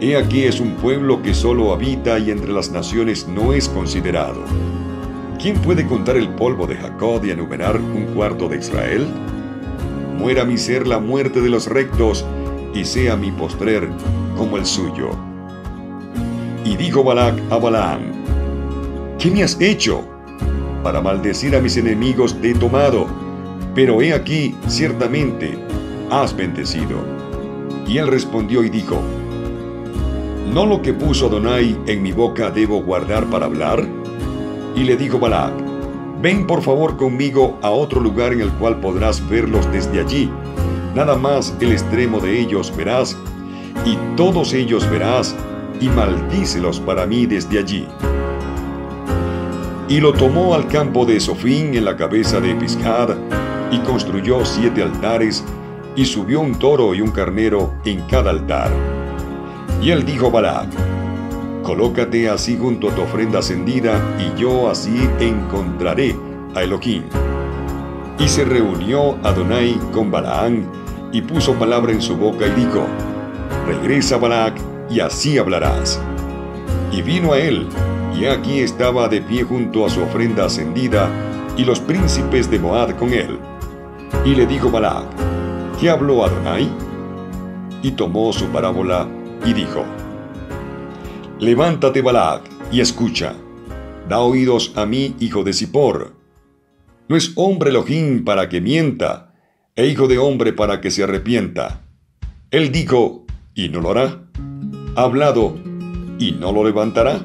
He 0.00 0.14
aquí 0.14 0.44
es 0.44 0.60
un 0.60 0.74
pueblo 0.76 1.22
que 1.22 1.34
solo 1.34 1.72
habita 1.72 2.18
y 2.18 2.30
entre 2.30 2.52
las 2.52 2.70
naciones 2.70 3.26
no 3.26 3.52
es 3.52 3.68
considerado. 3.68 4.44
¿Quién 5.40 5.56
puede 5.56 5.86
contar 5.86 6.16
el 6.16 6.28
polvo 6.28 6.66
de 6.66 6.76
Jacob 6.76 7.24
y 7.24 7.30
enumerar 7.30 7.80
un 7.80 8.14
cuarto 8.14 8.48
de 8.48 8.58
Israel? 8.58 9.06
Muera 10.18 10.44
mi 10.44 10.58
ser 10.58 10.86
la 10.86 11.00
muerte 11.00 11.40
de 11.40 11.48
los 11.48 11.66
rectos, 11.66 12.24
y 12.74 12.84
sea 12.84 13.16
mi 13.16 13.32
postrer 13.32 13.88
como 14.36 14.58
el 14.58 14.66
suyo. 14.66 15.10
Y 16.64 16.76
dijo 16.76 17.02
Balac 17.02 17.40
a 17.50 17.56
Balaam, 17.56 18.12
¿qué 19.18 19.30
me 19.30 19.42
has 19.42 19.58
hecho? 19.58 20.06
Para 20.82 21.00
maldecir 21.00 21.56
a 21.56 21.60
mis 21.60 21.76
enemigos 21.78 22.38
te 22.40 22.50
he 22.50 22.54
tomado 22.54 23.27
pero 23.78 24.02
he 24.02 24.12
aquí, 24.12 24.56
ciertamente, 24.66 25.56
has 26.10 26.34
bendecido. 26.34 26.96
Y 27.86 27.98
él 27.98 28.08
respondió 28.08 28.64
y 28.64 28.70
dijo, 28.70 29.00
¿no 30.52 30.66
lo 30.66 30.82
que 30.82 30.92
puso 30.92 31.26
Adonai 31.26 31.78
en 31.86 32.02
mi 32.02 32.10
boca 32.10 32.50
debo 32.50 32.82
guardar 32.82 33.26
para 33.26 33.46
hablar? 33.46 33.86
Y 34.74 34.82
le 34.82 34.96
dijo 34.96 35.20
Balac, 35.20 35.52
ven 36.20 36.44
por 36.44 36.60
favor 36.60 36.96
conmigo 36.96 37.56
a 37.62 37.70
otro 37.70 38.00
lugar 38.00 38.32
en 38.32 38.40
el 38.40 38.50
cual 38.54 38.80
podrás 38.80 39.22
verlos 39.28 39.70
desde 39.70 40.00
allí. 40.00 40.28
Nada 40.96 41.16
más 41.16 41.54
el 41.60 41.70
extremo 41.70 42.18
de 42.18 42.36
ellos 42.40 42.74
verás, 42.76 43.16
y 43.86 43.96
todos 44.16 44.54
ellos 44.54 44.90
verás, 44.90 45.36
y 45.80 45.88
maldícelos 45.88 46.80
para 46.80 47.06
mí 47.06 47.26
desde 47.26 47.60
allí. 47.60 47.86
Y 49.88 50.00
lo 50.00 50.12
tomó 50.12 50.56
al 50.56 50.66
campo 50.66 51.06
de 51.06 51.20
Sofín 51.20 51.76
en 51.76 51.84
la 51.84 51.96
cabeza 51.96 52.40
de 52.40 52.56
Piscad, 52.56 53.10
y 53.70 53.78
construyó 53.80 54.44
siete 54.44 54.82
altares, 54.82 55.44
y 55.96 56.04
subió 56.04 56.40
un 56.40 56.58
toro 56.58 56.94
y 56.94 57.00
un 57.00 57.10
carnero 57.10 57.74
en 57.84 58.00
cada 58.02 58.30
altar. 58.30 58.70
Y 59.82 59.90
él 59.90 60.04
dijo 60.04 60.30
Balac, 60.30 60.68
Colócate 61.62 62.30
así 62.30 62.56
junto 62.56 62.88
a 62.88 62.94
tu 62.94 63.02
ofrenda 63.02 63.38
encendida, 63.38 64.00
y 64.18 64.40
yo 64.40 64.70
así 64.70 65.08
encontraré 65.20 66.16
a 66.54 66.62
Elohim. 66.62 67.02
Y 68.18 68.28
se 68.28 68.44
reunió 68.44 69.16
Adonai 69.22 69.78
con 69.92 70.10
Balaán, 70.10 70.66
y 71.12 71.22
puso 71.22 71.54
palabra 71.54 71.92
en 71.92 72.00
su 72.00 72.16
boca 72.16 72.46
y 72.46 72.50
dijo, 72.52 72.86
Regresa 73.66 74.16
Balac, 74.16 74.54
y 74.88 75.00
así 75.00 75.36
hablarás. 75.36 76.00
Y 76.90 77.02
vino 77.02 77.34
a 77.34 77.38
él, 77.38 77.68
y 78.18 78.24
aquí 78.24 78.60
estaba 78.60 79.08
de 79.08 79.20
pie 79.20 79.44
junto 79.44 79.84
a 79.84 79.90
su 79.90 80.02
ofrenda 80.02 80.46
ascendida, 80.46 81.08
y 81.56 81.64
los 81.64 81.80
príncipes 81.80 82.50
de 82.50 82.58
Moab 82.58 82.96
con 82.96 83.12
él. 83.12 83.38
Y 84.24 84.34
le 84.34 84.46
dijo 84.46 84.70
Balac, 84.70 85.06
¿qué 85.80 85.90
habló 85.90 86.24
Adonai? 86.24 86.68
Y 87.82 87.92
tomó 87.92 88.32
su 88.32 88.46
parábola 88.46 89.08
y 89.44 89.52
dijo, 89.52 89.84
Levántate 91.38 92.02
Balac 92.02 92.42
y 92.72 92.80
escucha, 92.80 93.34
da 94.08 94.20
oídos 94.20 94.72
a 94.76 94.86
mí, 94.86 95.14
hijo 95.20 95.44
de 95.44 95.52
Zippor. 95.52 96.14
No 97.08 97.16
es 97.16 97.32
hombre 97.36 97.70
Elohim 97.70 98.24
para 98.24 98.48
que 98.48 98.60
mienta, 98.60 99.32
e 99.76 99.86
hijo 99.86 100.08
de 100.08 100.18
hombre 100.18 100.52
para 100.52 100.80
que 100.80 100.90
se 100.90 101.04
arrepienta. 101.04 101.82
Él 102.50 102.72
dijo, 102.72 103.24
y 103.54 103.68
no 103.68 103.80
lo 103.80 103.90
hará. 103.92 104.24
Ha 104.96 105.02
hablado, 105.02 105.56
y 106.18 106.32
no 106.32 106.52
lo 106.52 106.64
levantará. 106.64 107.24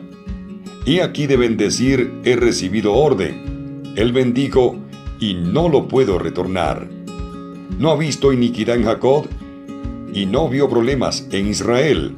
Y 0.86 1.00
aquí 1.00 1.28
de 1.28 1.38
bendecir 1.38 2.14
he 2.24 2.36
recibido 2.36 2.94
orden. 2.94 3.84
Él 3.96 4.12
bendijo 4.12 4.76
y 5.24 5.36
no 5.36 5.70
lo 5.70 5.88
puedo 5.88 6.20
retornar. 6.20 6.86
No 7.80 7.92
ha 7.92 7.96
visto 7.96 8.34
iniquidad 8.34 8.76
en 8.76 8.84
Jacob 8.84 9.26
y 10.14 10.26
no 10.26 10.50
vio 10.50 10.68
problemas 10.68 11.26
en 11.32 11.48
Israel. 11.48 12.18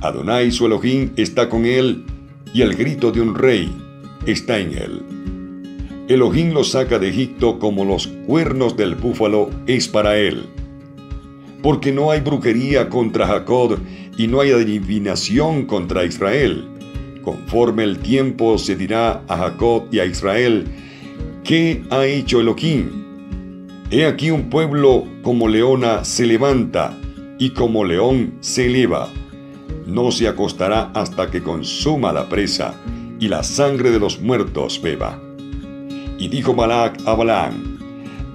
Adonai 0.00 0.50
su 0.50 0.64
Elohim 0.64 1.10
está 1.16 1.50
con 1.50 1.66
él 1.66 2.06
y 2.54 2.62
el 2.62 2.74
grito 2.74 3.12
de 3.12 3.20
un 3.20 3.34
rey 3.34 3.70
está 4.24 4.58
en 4.58 4.78
él. 4.78 5.02
Elohim 6.08 6.54
lo 6.54 6.64
saca 6.64 6.98
de 6.98 7.10
Egipto 7.10 7.58
como 7.58 7.84
los 7.84 8.06
cuernos 8.26 8.78
del 8.78 8.94
búfalo 8.94 9.50
es 9.66 9.86
para 9.86 10.16
él. 10.16 10.46
Porque 11.62 11.92
no 11.92 12.10
hay 12.12 12.22
brujería 12.22 12.88
contra 12.88 13.26
Jacob 13.26 13.78
y 14.16 14.26
no 14.26 14.40
hay 14.40 14.52
adivinación 14.52 15.66
contra 15.66 16.06
Israel 16.06 16.66
Conforme 17.26 17.82
el 17.82 17.98
tiempo 17.98 18.56
se 18.56 18.76
dirá 18.76 19.24
a 19.26 19.36
Jacob 19.36 19.88
y 19.90 19.98
a 19.98 20.04
Israel, 20.04 20.64
¿qué 21.46 21.84
ha 21.90 22.04
hecho 22.04 22.40
Elohim? 22.40 22.88
He 23.90 24.04
aquí 24.04 24.30
un 24.30 24.50
pueblo 24.50 25.04
como 25.22 25.48
leona 25.48 26.04
se 26.04 26.26
levanta 26.26 26.98
y 27.38 27.50
como 27.50 27.84
león 27.84 28.34
se 28.40 28.66
eleva. 28.66 29.08
No 29.86 30.10
se 30.10 30.26
acostará 30.26 30.90
hasta 30.92 31.30
que 31.30 31.42
consuma 31.42 32.12
la 32.12 32.28
presa 32.28 32.74
y 33.20 33.28
la 33.28 33.44
sangre 33.44 33.92
de 33.92 34.00
los 34.00 34.20
muertos 34.20 34.82
beba. 34.82 35.22
Y 36.18 36.28
dijo 36.28 36.54
Balac 36.54 37.00
a 37.06 37.14
Balaam, 37.14 37.78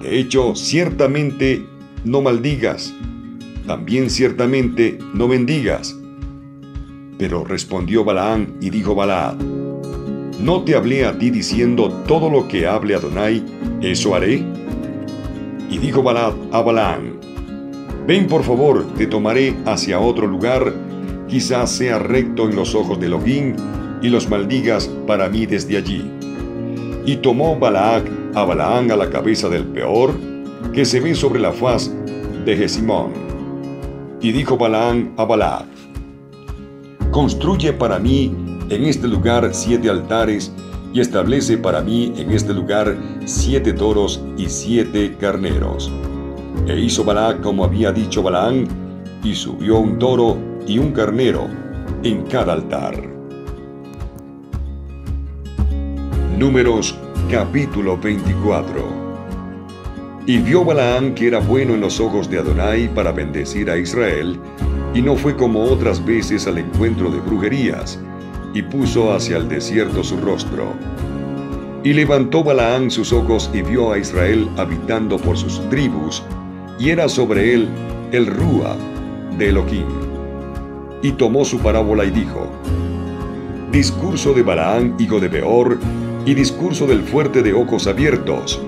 de 0.00 0.18
hecho, 0.18 0.54
ciertamente 0.54 1.66
no 2.04 2.22
maldigas, 2.22 2.94
también 3.66 4.08
ciertamente 4.08 4.98
no 5.12 5.28
bendigas 5.28 5.96
pero 7.22 7.44
respondió 7.44 8.02
Balaán 8.02 8.56
y 8.60 8.70
dijo 8.70 8.96
Balaad, 8.96 9.36
¿no 10.42 10.62
te 10.62 10.74
hablé 10.74 11.06
a 11.06 11.16
ti 11.16 11.30
diciendo 11.30 11.88
todo 12.06 12.28
lo 12.28 12.48
que 12.48 12.66
hable 12.66 12.96
Adonai, 12.96 13.44
eso 13.80 14.14
haré? 14.14 14.44
Y 15.70 15.78
dijo 15.78 16.02
Balaad 16.02 16.34
a 16.50 16.60
Balaán, 16.60 17.20
ven 18.06 18.26
por 18.26 18.42
favor, 18.42 18.84
te 18.96 19.06
tomaré 19.06 19.54
hacia 19.66 20.00
otro 20.00 20.26
lugar, 20.26 20.74
quizás 21.28 21.70
sea 21.70 22.00
recto 22.00 22.48
en 22.48 22.56
los 22.56 22.74
ojos 22.74 22.98
de 22.98 23.06
Elohim, 23.06 23.54
y 24.02 24.08
los 24.08 24.28
maldigas 24.28 24.88
para 25.06 25.28
mí 25.28 25.46
desde 25.46 25.76
allí. 25.76 26.04
Y 27.06 27.16
tomó 27.16 27.56
Balac 27.56 28.10
a 28.34 28.44
Balaán 28.44 28.90
a 28.90 28.96
la 28.96 29.08
cabeza 29.10 29.48
del 29.48 29.64
peor, 29.64 30.12
que 30.74 30.84
se 30.84 31.00
ve 31.00 31.14
sobre 31.14 31.40
la 31.40 31.52
faz 31.52 31.92
de 32.44 32.56
Jesimón. 32.56 33.12
Y 34.20 34.32
dijo 34.32 34.56
Balaán 34.56 35.12
a 35.16 35.24
Balac, 35.24 35.66
Construye 37.12 37.72
para 37.74 37.98
mí 37.98 38.34
en 38.74 38.86
este 38.86 39.06
lugar 39.06 39.50
siete 39.52 39.90
altares 39.90 40.50
y 40.94 41.00
establece 41.00 41.58
para 41.58 41.82
mí 41.82 42.14
en 42.16 42.30
este 42.30 42.54
lugar 42.54 42.96
siete 43.26 43.74
toros 43.74 44.22
y 44.38 44.48
siete 44.48 45.14
carneros. 45.20 45.92
E 46.66 46.80
hizo 46.80 47.04
Balac 47.04 47.42
como 47.42 47.64
había 47.64 47.92
dicho 47.92 48.22
Balaán, 48.22 48.66
y 49.22 49.34
subió 49.34 49.78
un 49.78 49.98
toro 49.98 50.38
y 50.66 50.78
un 50.78 50.92
carnero 50.92 51.48
en 52.02 52.22
cada 52.22 52.54
altar. 52.54 52.94
Números 56.38 56.96
capítulo 57.30 57.96
24 57.98 58.84
Y 60.26 60.38
vio 60.38 60.64
Balaán 60.64 61.14
que 61.14 61.28
era 61.28 61.40
bueno 61.40 61.74
en 61.74 61.82
los 61.82 62.00
ojos 62.00 62.28
de 62.28 62.38
Adonai 62.38 62.92
para 62.94 63.12
bendecir 63.12 63.70
a 63.70 63.76
Israel, 63.76 64.38
y 64.94 65.02
no 65.02 65.14
fue 65.14 65.36
como 65.36 65.62
otras 65.62 66.04
veces 66.04 66.46
al 66.46 66.58
encuentro 66.58 67.10
de 67.10 67.20
brujerías, 67.20 67.98
y 68.54 68.62
puso 68.62 69.12
hacia 69.12 69.36
el 69.36 69.48
desierto 69.48 70.04
su 70.04 70.16
rostro. 70.16 70.74
Y 71.84 71.92
levantó 71.92 72.44
Balaán 72.44 72.90
sus 72.90 73.12
ojos 73.12 73.50
y 73.52 73.62
vio 73.62 73.92
a 73.92 73.98
Israel 73.98 74.48
habitando 74.56 75.18
por 75.18 75.36
sus 75.36 75.60
tribus, 75.68 76.22
y 76.78 76.90
era 76.90 77.08
sobre 77.08 77.54
él 77.54 77.68
el 78.12 78.26
Rúa 78.26 78.76
de 79.38 79.48
Elohim. 79.48 79.86
Y 81.02 81.12
tomó 81.12 81.44
su 81.44 81.58
parábola 81.58 82.04
y 82.04 82.10
dijo, 82.10 82.50
Discurso 83.72 84.34
de 84.34 84.42
Balaán, 84.42 84.94
hijo 84.98 85.18
de 85.18 85.28
Beor, 85.28 85.78
y 86.24 86.34
discurso 86.34 86.86
del 86.86 87.02
fuerte 87.02 87.42
de 87.42 87.52
ojos 87.52 87.86
abiertos, 87.86 88.60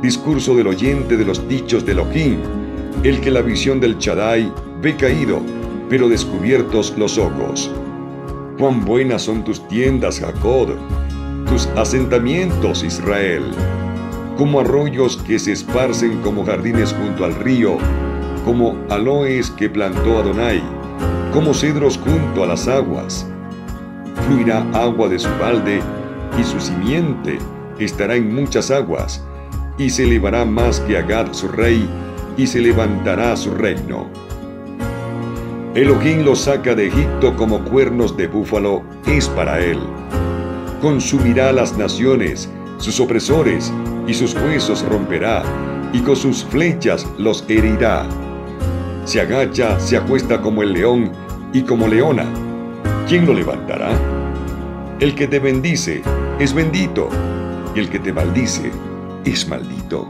discurso 0.00 0.54
del 0.54 0.68
oyente 0.68 1.16
de 1.16 1.24
los 1.24 1.46
dichos 1.48 1.84
de 1.84 1.92
Elohim, 1.92 2.38
el 3.02 3.20
que 3.20 3.30
la 3.30 3.42
visión 3.42 3.80
del 3.80 3.98
Chadai 3.98 4.50
ve 4.80 4.96
caído, 4.96 5.40
pero 5.90 6.08
descubiertos 6.08 6.94
los 6.96 7.18
ojos. 7.18 7.70
Cuán 8.58 8.86
buenas 8.86 9.20
son 9.20 9.44
tus 9.44 9.68
tiendas, 9.68 10.18
Jacob, 10.18 10.68
tus 11.46 11.66
asentamientos, 11.76 12.82
Israel, 12.82 13.42
como 14.38 14.60
arroyos 14.60 15.18
que 15.18 15.38
se 15.38 15.52
esparcen 15.52 16.22
como 16.22 16.42
jardines 16.42 16.94
junto 16.94 17.26
al 17.26 17.34
río, 17.34 17.76
como 18.46 18.74
aloes 18.88 19.50
que 19.50 19.68
plantó 19.68 20.20
Adonai, 20.20 20.62
como 21.34 21.52
cedros 21.52 21.98
junto 21.98 22.44
a 22.44 22.46
las 22.46 22.66
aguas. 22.66 23.26
Fluirá 24.26 24.66
agua 24.72 25.10
de 25.10 25.18
su 25.18 25.28
balde, 25.38 25.82
y 26.40 26.42
su 26.42 26.58
simiente 26.58 27.38
estará 27.78 28.14
en 28.14 28.34
muchas 28.34 28.70
aguas, 28.70 29.22
y 29.76 29.90
se 29.90 30.04
elevará 30.04 30.46
más 30.46 30.80
que 30.80 30.96
Agad 30.96 31.34
su 31.34 31.48
rey, 31.48 31.86
y 32.38 32.46
se 32.46 32.60
levantará 32.60 33.36
su 33.36 33.50
reino. 33.50 34.25
Elohim 35.76 36.24
los 36.24 36.38
saca 36.40 36.74
de 36.74 36.86
Egipto 36.86 37.36
como 37.36 37.62
cuernos 37.62 38.16
de 38.16 38.28
búfalo, 38.28 38.82
es 39.06 39.28
para 39.28 39.60
él. 39.60 39.78
Consumirá 40.80 41.52
las 41.52 41.76
naciones, 41.76 42.48
sus 42.78 42.98
opresores, 42.98 43.70
y 44.06 44.14
sus 44.14 44.34
huesos 44.36 44.82
romperá, 44.88 45.42
y 45.92 46.00
con 46.00 46.16
sus 46.16 46.44
flechas 46.44 47.06
los 47.18 47.44
herirá. 47.46 48.08
Se 49.04 49.20
agacha, 49.20 49.78
se 49.78 49.98
acuesta 49.98 50.40
como 50.40 50.62
el 50.62 50.72
león 50.72 51.12
y 51.52 51.60
como 51.60 51.88
leona. 51.88 52.24
¿Quién 53.06 53.26
lo 53.26 53.34
levantará? 53.34 53.90
El 54.98 55.14
que 55.14 55.26
te 55.26 55.40
bendice 55.40 56.00
es 56.38 56.54
bendito, 56.54 57.10
y 57.74 57.80
el 57.80 57.90
que 57.90 57.98
te 57.98 58.14
maldice 58.14 58.70
es 59.26 59.46
maldito. 59.46 60.08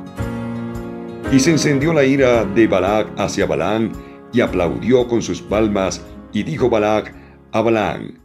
Y 1.32 1.40
se 1.40 1.50
encendió 1.50 1.92
la 1.92 2.04
ira 2.04 2.44
de 2.44 2.68
Balac 2.68 3.08
hacia 3.16 3.46
Balán, 3.46 4.05
y 4.36 4.42
aplaudió 4.42 5.08
con 5.08 5.22
sus 5.22 5.40
palmas, 5.40 6.04
y 6.34 6.42
dijo 6.42 6.68
Balac 6.68 7.14
a 7.52 7.62
Balaam, 7.62 8.18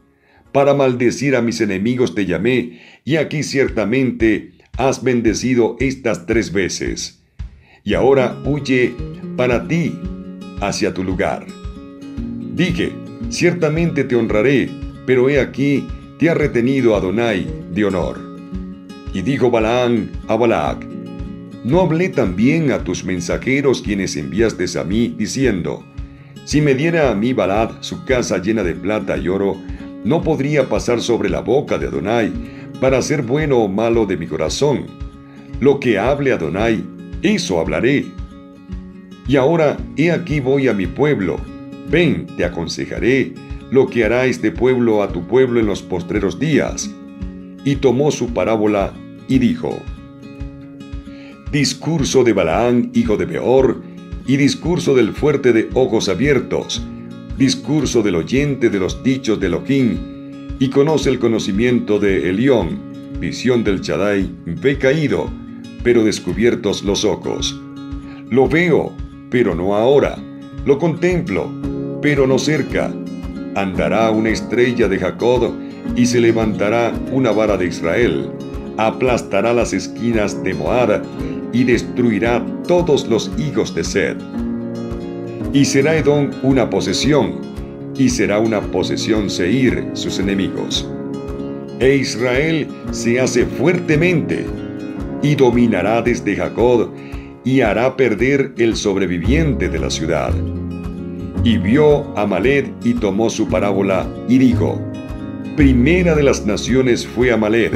para 0.52 0.74
maldecir 0.74 1.38
a 1.38 1.42
mis 1.42 1.62
enemigos 1.62 2.14
te 2.14 2.26
llamé, 2.26 2.82
y 3.06 3.16
aquí 3.16 3.44
ciertamente 3.44 4.52
has 4.78 5.02
bendecido 5.04 5.78
estas 5.80 6.26
tres 6.26 6.52
veces. 6.52 7.24
Y 7.86 7.94
ahora 7.94 8.38
huye 8.44 8.94
para 9.38 9.66
ti 9.66 9.98
hacia 10.60 10.94
tu 10.94 11.06
lugar. 11.06 11.46
Dije, 12.56 12.92
ciertamente 13.30 14.04
te 14.04 14.18
honraré, 14.18 14.70
pero 15.06 15.30
he 15.30 15.40
aquí, 15.40 15.88
te 16.20 16.30
ha 16.30 16.34
retenido 16.34 16.98
Adonai 16.98 17.48
de 17.72 17.86
honor. 17.86 18.20
Y 19.14 19.22
dijo 19.22 19.50
Balaán 19.50 20.12
a 20.28 20.36
Balac, 20.36 20.86
¿no 21.64 21.80
hablé 21.80 22.10
también 22.10 22.72
a 22.72 22.84
tus 22.84 23.06
mensajeros 23.06 23.82
quienes 23.82 24.18
enviaste 24.18 24.66
a 24.78 24.84
mí, 24.84 25.16
diciendo, 25.18 25.86
si 26.46 26.62
me 26.62 26.74
diera 26.74 27.12
a 27.12 27.16
mí 27.16 27.34
Balad 27.34 27.72
su 27.82 28.04
casa 28.06 28.38
llena 28.40 28.64
de 28.64 28.74
plata 28.74 29.18
y 29.18 29.28
oro, 29.28 29.58
no 30.04 30.22
podría 30.22 30.68
pasar 30.68 31.02
sobre 31.02 31.30
la 31.30 31.42
boca 31.42 31.78
de 31.78 31.88
Adonai 31.88 32.32
para 32.80 32.98
hacer 32.98 33.22
bueno 33.22 33.60
o 33.60 33.68
malo 33.68 34.06
de 34.06 34.18
mi 34.18 34.26
corazón. 34.26 34.88
Lo 35.60 35.80
que 35.80 36.00
hable 36.00 36.34
Adonai, 36.34 36.84
eso 37.22 37.60
hablaré. 37.60 38.06
Y 39.28 39.36
ahora, 39.36 39.78
he 39.96 40.12
aquí 40.12 40.40
voy 40.40 40.68
a 40.68 40.74
mi 40.74 40.88
pueblo. 40.88 41.38
Ven, 41.90 42.26
te 42.36 42.44
aconsejaré 42.44 43.34
lo 43.70 43.88
que 43.88 44.04
hará 44.04 44.26
este 44.26 44.52
pueblo 44.52 45.04
a 45.04 45.10
tu 45.10 45.28
pueblo 45.28 45.60
en 45.60 45.68
los 45.68 45.84
postreros 45.84 46.40
días. 46.40 46.90
Y 47.64 47.76
tomó 47.76 48.10
su 48.10 48.34
parábola 48.34 48.92
y 49.28 49.38
dijo, 49.38 49.78
Discurso 51.52 52.24
de 52.24 52.34
Balaán, 52.34 52.92
hijo 52.94 53.18
de 53.18 53.26
Beor, 53.26 53.82
y 54.26 54.38
discurso 54.38 54.96
del 54.96 55.14
fuerte 55.14 55.54
de 55.54 55.70
ojos 55.74 56.10
abiertos, 56.10 56.82
discurso 57.38 58.02
del 58.02 58.16
oyente 58.16 58.70
de 58.70 58.80
los 58.80 59.04
dichos 59.04 59.40
de 59.40 59.48
Elohim, 59.48 59.98
y 60.60 60.70
conoce 60.70 61.10
el 61.10 61.20
conocimiento 61.20 62.00
de 62.00 62.30
Elión, 62.30 62.80
visión 63.20 63.64
del 63.64 63.82
Chadai, 63.82 64.30
ve 64.46 64.78
caído, 64.78 65.30
pero 65.84 66.04
descubiertos 66.04 66.84
los 66.84 67.04
ojos. 67.04 67.60
Lo 68.30 68.48
veo, 68.48 68.94
pero 69.30 69.56
no 69.56 69.76
ahora, 69.76 70.18
lo 70.66 70.78
contemplo, 70.78 71.50
pero 72.02 72.28
no 72.28 72.38
cerca. 72.38 72.94
Andará 73.56 74.12
una 74.12 74.30
estrella 74.30 74.88
de 74.88 75.00
Jacob, 75.00 75.52
y 75.96 76.06
se 76.06 76.22
levantará 76.22 76.94
una 77.12 77.32
vara 77.32 77.58
de 77.58 77.68
Israel, 77.68 78.32
aplastará 78.88 79.54
las 79.54 79.74
esquinas 79.74 80.44
de 80.44 80.54
Moab, 80.54 81.02
y 81.54 81.64
destruirá 81.64 82.46
todos 82.68 83.08
los 83.08 83.32
hijos 83.38 83.76
de 83.76 83.84
Sed. 83.84 84.18
Y 85.54 85.66
será 85.66 85.98
Edom 85.98 86.32
una 86.44 86.70
posesión, 86.70 87.42
y 87.98 88.10
será 88.10 88.40
una 88.40 88.62
posesión 88.62 89.30
Seir, 89.30 89.86
sus 89.94 90.20
enemigos. 90.20 90.90
E 91.80 91.96
Israel 91.96 92.68
se 92.92 93.20
hace 93.20 93.46
fuertemente, 93.46 94.46
y 95.22 95.36
dominará 95.36 96.02
desde 96.02 96.36
Jacob, 96.36 96.90
y 97.44 97.62
hará 97.62 97.98
perder 97.98 98.54
el 98.58 98.76
sobreviviente 98.76 99.68
de 99.68 99.80
la 99.80 99.90
ciudad. 99.90 100.32
Y 101.44 101.58
vio 101.58 102.18
a 102.18 102.26
Maled 102.26 102.68
y 102.84 102.94
tomó 102.94 103.30
su 103.30 103.48
parábola, 103.48 104.08
y 104.30 104.38
dijo, 104.38 104.80
Primera 105.58 106.16
de 106.16 106.24
las 106.24 106.46
naciones 106.46 107.06
fue 107.06 107.32
Amaled, 107.32 107.74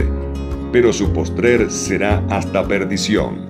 pero 0.76 0.92
su 0.92 1.14
postrer 1.14 1.72
será 1.72 2.22
hasta 2.30 2.68
perdición. 2.68 3.50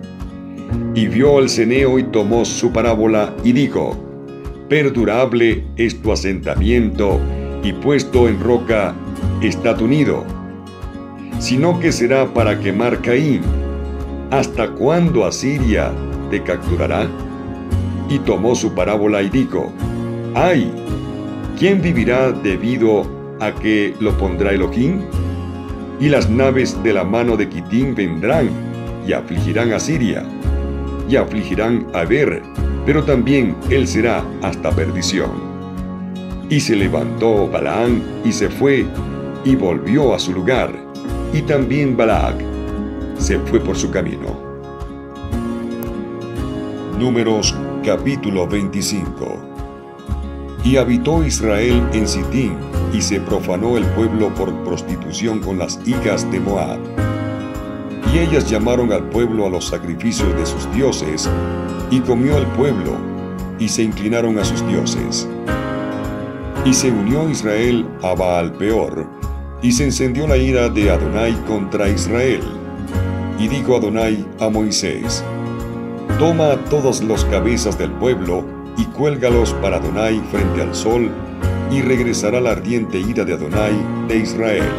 Y 0.94 1.08
vio 1.08 1.40
al 1.40 1.50
ceneo 1.50 1.98
y 1.98 2.04
tomó 2.04 2.46
su 2.46 2.72
parábola 2.72 3.34
y 3.44 3.52
dijo, 3.52 3.98
Perdurable 4.70 5.66
es 5.76 6.00
tu 6.04 6.12
asentamiento 6.12 7.20
y 7.64 7.74
puesto 7.74 8.30
en 8.30 8.40
roca 8.40 8.94
está 9.42 9.76
tu 9.76 9.88
nido, 9.88 10.24
sino 11.40 11.80
que 11.80 11.92
será 11.92 12.32
para 12.32 12.60
quemar 12.60 13.02
Caín. 13.02 13.42
¿Hasta 14.30 14.70
cuándo 14.74 15.26
Asiria 15.26 15.92
te 16.30 16.44
capturará? 16.44 17.08
Y 18.08 18.20
tomó 18.20 18.54
su 18.54 18.76
parábola 18.76 19.24
y 19.24 19.30
dijo, 19.30 19.74
¡ay! 20.36 20.72
¿Quién 21.58 21.82
vivirá 21.82 22.32
debido 22.32 23.02
a 23.40 23.52
que 23.52 23.96
lo 24.00 24.16
pondrá 24.16 24.52
Elohim? 24.52 25.02
Y 26.00 26.10
las 26.10 26.30
naves 26.30 26.82
de 26.84 26.94
la 26.94 27.04
mano 27.04 27.38
de 27.38 27.48
Quitín 27.48 27.96
vendrán 27.96 28.50
y 29.08 29.14
afligirán 29.14 29.74
a 29.74 29.80
Siria 29.80 30.24
y 31.08 31.16
afligirán 31.16 31.88
a 31.94 32.04
ver, 32.04 32.42
pero 32.86 33.04
también 33.04 33.56
él 33.70 33.88
será 33.88 34.24
hasta 34.42 34.72
perdición. 34.72 35.32
Y 36.50 36.60
se 36.60 36.76
levantó 36.76 37.48
Balaán 37.48 38.02
y 38.24 38.32
se 38.32 38.50
fue 38.50 38.86
y 39.44 39.56
volvió 39.56 40.14
a 40.14 40.20
su 40.20 40.34
lugar, 40.34 40.72
y 41.34 41.42
también 41.44 41.96
Balac 41.96 42.36
se 43.18 43.40
fue 43.40 43.60
por 43.60 43.76
su 43.76 43.92
camino. 43.92 44.44
Números 47.00 47.56
capítulo 47.84 48.48
25 48.48 49.38
Y 50.64 50.78
habitó 50.78 51.24
Israel 51.24 51.84
en 51.94 52.08
Sitín, 52.08 52.54
y 52.96 53.02
se 53.02 53.20
profanó 53.20 53.78
el 53.78 53.86
pueblo 53.88 54.34
por 54.34 54.54
prostitución 54.64 55.40
con 55.40 55.60
las 55.60 55.80
hijas 55.86 56.30
de 56.32 56.40
Moab 56.40 56.80
y 58.16 58.20
ellas 58.20 58.50
llamaron 58.50 58.94
al 58.94 59.10
pueblo 59.10 59.46
a 59.46 59.50
los 59.50 59.66
sacrificios 59.66 60.34
de 60.36 60.46
sus 60.46 60.72
dioses, 60.74 61.30
y 61.92 62.00
comió 62.00 62.38
el 62.38 62.46
pueblo, 62.48 62.94
y 63.60 63.68
se 63.68 63.84
inclinaron 63.84 64.40
a 64.40 64.46
sus 64.46 64.66
dioses. 64.68 65.28
Y 66.64 66.74
se 66.74 66.92
unió 66.92 67.30
Israel 67.30 67.86
a 68.02 68.16
Baal 68.16 68.54
Peor, 68.54 69.06
y 69.62 69.72
se 69.74 69.84
encendió 69.84 70.28
la 70.28 70.38
ira 70.38 70.70
de 70.70 70.92
Adonai 70.92 71.34
contra 71.46 71.90
Israel. 71.90 72.42
Y 73.38 73.50
dijo 73.50 73.76
Adonai 73.76 74.26
a 74.40 74.50
Moisés, 74.50 75.24
Toma 76.18 76.54
a 76.54 76.64
todas 76.66 77.04
las 77.04 77.26
cabezas 77.26 77.78
del 77.78 77.92
pueblo, 77.92 78.46
y 78.78 78.86
cuélgalos 78.86 79.54
para 79.56 79.78
Adonai 79.78 80.22
frente 80.32 80.62
al 80.62 80.74
sol, 80.74 81.12
y 81.72 81.82
regresará 81.82 82.40
la 82.40 82.52
ardiente 82.52 83.00
ira 83.00 83.26
de 83.26 83.34
Adonai 83.34 83.76
de 84.08 84.18
Israel. 84.18 84.70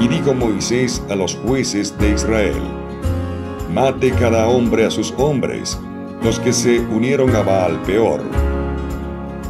Y 0.00 0.08
dijo 0.08 0.34
Moisés 0.34 1.02
a 1.10 1.14
los 1.14 1.36
jueces 1.36 1.96
de 1.98 2.12
Israel, 2.12 2.54
Mate 3.72 4.10
cada 4.12 4.48
hombre 4.48 4.84
a 4.86 4.90
sus 4.90 5.12
hombres, 5.18 5.78
los 6.22 6.38
que 6.40 6.52
se 6.52 6.80
unieron 6.80 7.34
a 7.34 7.42
Baal 7.42 7.80
peor. 7.82 8.22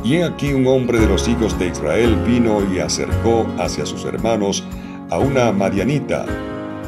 Y 0.03 0.17
he 0.17 0.25
aquí 0.25 0.53
un 0.53 0.67
hombre 0.67 0.99
de 0.99 1.07
los 1.07 1.29
hijos 1.29 1.59
de 1.59 1.69
Israel 1.69 2.17
vino 2.27 2.61
y 2.73 2.79
acercó 2.79 3.47
hacia 3.59 3.87
sus 3.87 4.05
hermanos 4.05 4.65
a 5.11 5.19
una 5.19 5.53
Marianita, 5.53 6.27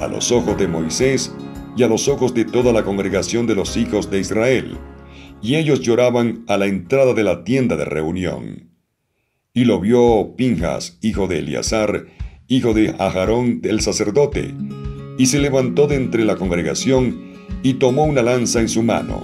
a 0.01 0.09
los 0.09 0.33
ojos 0.33 0.59
de 0.59 0.69
Moisés 0.69 1.35
y 1.77 1.83
a 1.83 1.89
los 1.89 2.09
ojos 2.09 2.35
de 2.35 2.45
toda 2.45 2.73
la 2.73 2.83
congregación 2.83 3.47
de 3.47 3.55
los 3.55 3.77
hijos 3.77 4.11
de 4.11 4.21
Israel, 4.21 4.79
y 5.43 5.57
ellos 5.57 5.81
lloraban 5.81 6.45
a 6.49 6.57
la 6.57 6.67
entrada 6.67 7.13
de 7.13 7.23
la 7.23 7.45
tienda 7.45 7.77
de 7.77 7.85
reunión. 7.85 8.76
Y 9.57 9.65
lo 9.65 9.81
vio 9.81 10.35
Pinjas, 10.37 10.99
hijo 11.01 11.29
de 11.29 11.39
Eleazar, 11.39 12.09
hijo 12.47 12.75
de 12.75 12.95
Ajarón 12.99 13.63
del 13.63 13.81
sacerdote, 13.81 14.55
y 15.17 15.25
se 15.25 15.39
levantó 15.39 15.87
de 15.87 15.97
entre 15.97 16.27
la 16.27 16.37
congregación 16.37 17.33
y 17.63 17.73
tomó 17.73 18.05
una 18.05 18.21
lanza 18.21 18.61
en 18.61 18.69
su 18.69 18.83
mano, 18.83 19.23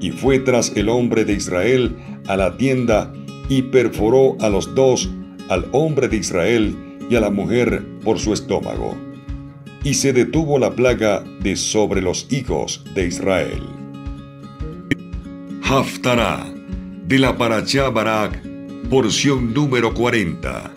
y 0.00 0.12
fue 0.12 0.38
tras 0.38 0.70
el 0.76 0.88
hombre 0.88 1.24
de 1.24 1.32
Israel 1.32 1.96
a 2.28 2.36
la 2.36 2.56
tienda 2.56 3.12
y 3.48 3.62
perforó 3.62 4.36
a 4.38 4.48
los 4.50 4.72
dos, 4.76 5.10
al 5.48 5.66
hombre 5.72 6.06
de 6.06 6.18
Israel 6.18 6.76
y 7.10 7.16
a 7.16 7.20
la 7.20 7.30
mujer 7.30 7.84
por 8.04 8.20
su 8.20 8.32
estómago. 8.32 8.96
Y 9.82 9.94
se 9.94 10.12
detuvo 10.12 10.60
la 10.60 10.76
plaga 10.76 11.24
de 11.40 11.56
sobre 11.56 12.02
los 12.02 12.28
hijos 12.30 12.84
de 12.94 13.08
Israel. 13.08 13.62
Haftará, 15.64 16.46
de 17.08 17.18
la 17.18 17.36
Parachá 17.36 17.90
Barak, 17.90 18.45
porción 18.88 19.52
número 19.52 19.92
40. 19.92 20.72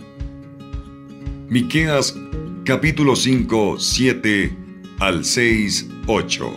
Miqueas 1.48 2.18
capítulo 2.66 3.16
5, 3.16 3.78
7 3.80 4.58
al 5.00 5.24
6, 5.24 5.90
8. 6.08 6.54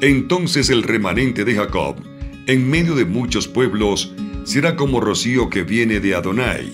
Entonces 0.00 0.70
el 0.70 0.82
remanente 0.82 1.44
de 1.44 1.54
Jacob, 1.54 1.96
en 2.48 2.68
medio 2.68 2.96
de 2.96 3.04
muchos 3.04 3.46
pueblos, 3.46 4.12
será 4.42 4.74
como 4.74 5.00
rocío 5.00 5.48
que 5.48 5.62
viene 5.62 6.00
de 6.00 6.16
Adonai, 6.16 6.72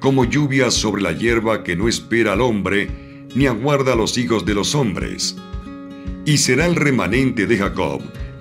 como 0.00 0.24
lluvia 0.24 0.70
sobre 0.70 1.02
la 1.02 1.12
hierba 1.12 1.64
que 1.64 1.76
no 1.76 1.88
espera 1.88 2.32
al 2.32 2.40
hombre, 2.40 2.88
ni 3.34 3.46
aguarda 3.46 3.92
a 3.92 3.96
los 3.96 4.16
hijos 4.16 4.46
de 4.46 4.54
los 4.54 4.74
hombres. 4.74 5.36
Y 6.24 6.38
será 6.38 6.64
el 6.64 6.76
remanente 6.76 7.46
de 7.46 7.58
Jacob 7.58 8.00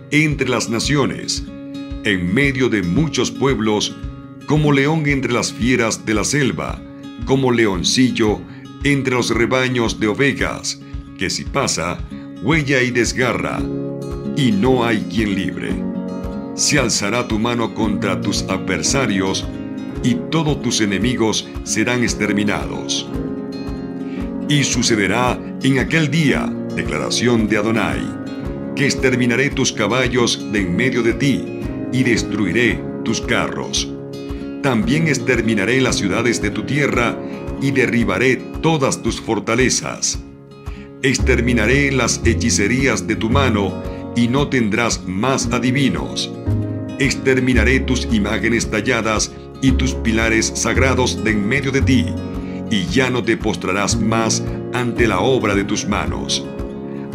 entre 0.10 0.48
las 0.48 0.70
naciones, 0.70 1.44
en 2.06 2.34
medio 2.34 2.70
de 2.70 2.82
muchos 2.82 3.30
pueblos, 3.30 3.94
como 4.46 4.72
león 4.72 5.08
entre 5.08 5.32
las 5.32 5.54
fieras 5.54 6.06
de 6.06 6.14
la 6.14 6.24
selva, 6.24 6.82
como 7.26 7.52
leoncillo 7.52 8.42
entre 8.84 9.16
los 9.16 9.30
rebaños 9.30 10.00
de 10.00 10.08
ovejas, 10.08 10.80
que 11.18 11.30
si 11.30 11.44
pasa, 11.44 12.00
huella 12.44 12.82
y 12.82 12.92
desgarra, 12.92 13.60
y 14.36 14.52
no 14.52 14.84
hay 14.84 15.06
quien 15.10 15.36
libre. 15.36 15.72
Se 16.56 16.80
alzará 16.80 17.28
tu 17.28 17.38
mano 17.40 17.74
contra 17.74 18.20
tus 18.20 18.44
adversarios, 18.44 19.46
y 20.04 20.16
todos 20.32 20.62
tus 20.62 20.82
enemigos 20.82 21.48
serán 21.64 22.02
exterminados. 22.02 23.08
Y 24.50 24.64
sucederá 24.64 25.40
en 25.62 25.80
aquel 25.80 26.10
día, 26.10 26.52
declaración 26.76 27.48
de 27.48 27.58
Adonai, 27.58 28.02
que 28.76 28.86
exterminaré 28.86 29.52
tus 29.52 29.72
caballos 29.72 30.52
de 30.52 30.62
en 30.62 30.76
medio 30.76 31.04
de 31.04 31.14
ti, 31.14 31.60
y 31.94 32.04
destruiré 32.04 32.84
tus 33.04 33.22
carros 33.22 33.91
también 34.62 35.08
exterminaré 35.08 35.82
las 35.82 35.98
ciudades 35.98 36.42
de 36.42 36.52
tu 36.52 36.64
tierra 36.64 37.18
y 37.62 37.72
derribaré 37.72 38.38
todas 38.62 39.02
tus 39.02 39.20
fortalezas. 39.22 40.20
Exterminaré 41.02 41.92
las 41.92 42.22
hechicerías 42.26 43.08
de 43.08 43.16
tu 43.16 43.30
mano 43.30 43.74
y 44.16 44.28
no 44.28 44.48
tendrás 44.50 45.04
más 45.06 45.48
adivinos. 45.52 46.32
Exterminaré 47.00 47.80
tus 47.80 48.08
imágenes 48.12 48.70
talladas 48.70 49.32
y 49.62 49.72
tus 49.72 49.94
pilares 49.96 50.52
sagrados 50.56 51.24
de 51.24 51.32
en 51.32 51.48
medio 51.48 51.72
de 51.72 51.82
ti, 51.82 52.06
y 52.70 52.86
ya 52.86 53.10
no 53.10 53.24
te 53.24 53.38
postrarás 53.38 54.00
más 54.00 54.44
ante 54.74 55.08
la 55.08 55.20
obra 55.20 55.56
de 55.56 55.64
tus 55.64 55.88
manos. 55.88 56.46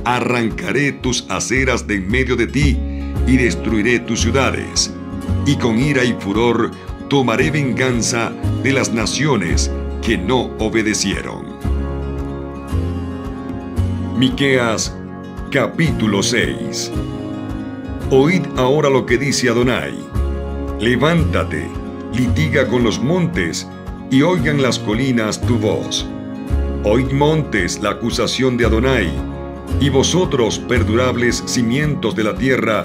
Arrancaré 0.04 0.92
tus 0.92 1.26
aceras 1.28 1.86
de 1.86 1.96
en 1.96 2.08
medio 2.08 2.36
de 2.36 2.46
ti 2.46 2.78
y 3.26 3.36
destruiré 3.36 4.00
tus 4.00 4.20
ciudades, 4.20 4.92
y 5.44 5.56
con 5.56 5.78
ira 5.78 6.04
y 6.04 6.14
furor 6.18 6.70
tomaré 7.08 7.50
venganza 7.50 8.32
de 8.62 8.72
las 8.72 8.92
naciones 8.92 9.70
que 10.02 10.18
no 10.18 10.50
obedecieron. 10.58 11.46
Miqueas 14.16 14.96
capítulo 15.50 16.22
6 16.22 16.90
Oíd 18.10 18.42
ahora 18.56 18.88
lo 18.88 19.04
que 19.04 19.18
dice 19.18 19.48
Adonai. 19.48 19.92
Levántate, 20.78 21.68
litiga 22.14 22.68
con 22.68 22.84
los 22.84 23.00
montes, 23.00 23.68
y 24.12 24.22
oigan 24.22 24.62
las 24.62 24.78
colinas 24.78 25.40
tu 25.40 25.58
voz. 25.58 26.06
Oíd 26.84 27.10
montes 27.10 27.80
la 27.80 27.90
acusación 27.90 28.56
de 28.56 28.64
Adonai, 28.64 29.10
y 29.80 29.88
vosotros 29.88 30.60
perdurables 30.60 31.42
cimientos 31.46 32.14
de 32.14 32.22
la 32.22 32.36
tierra, 32.36 32.84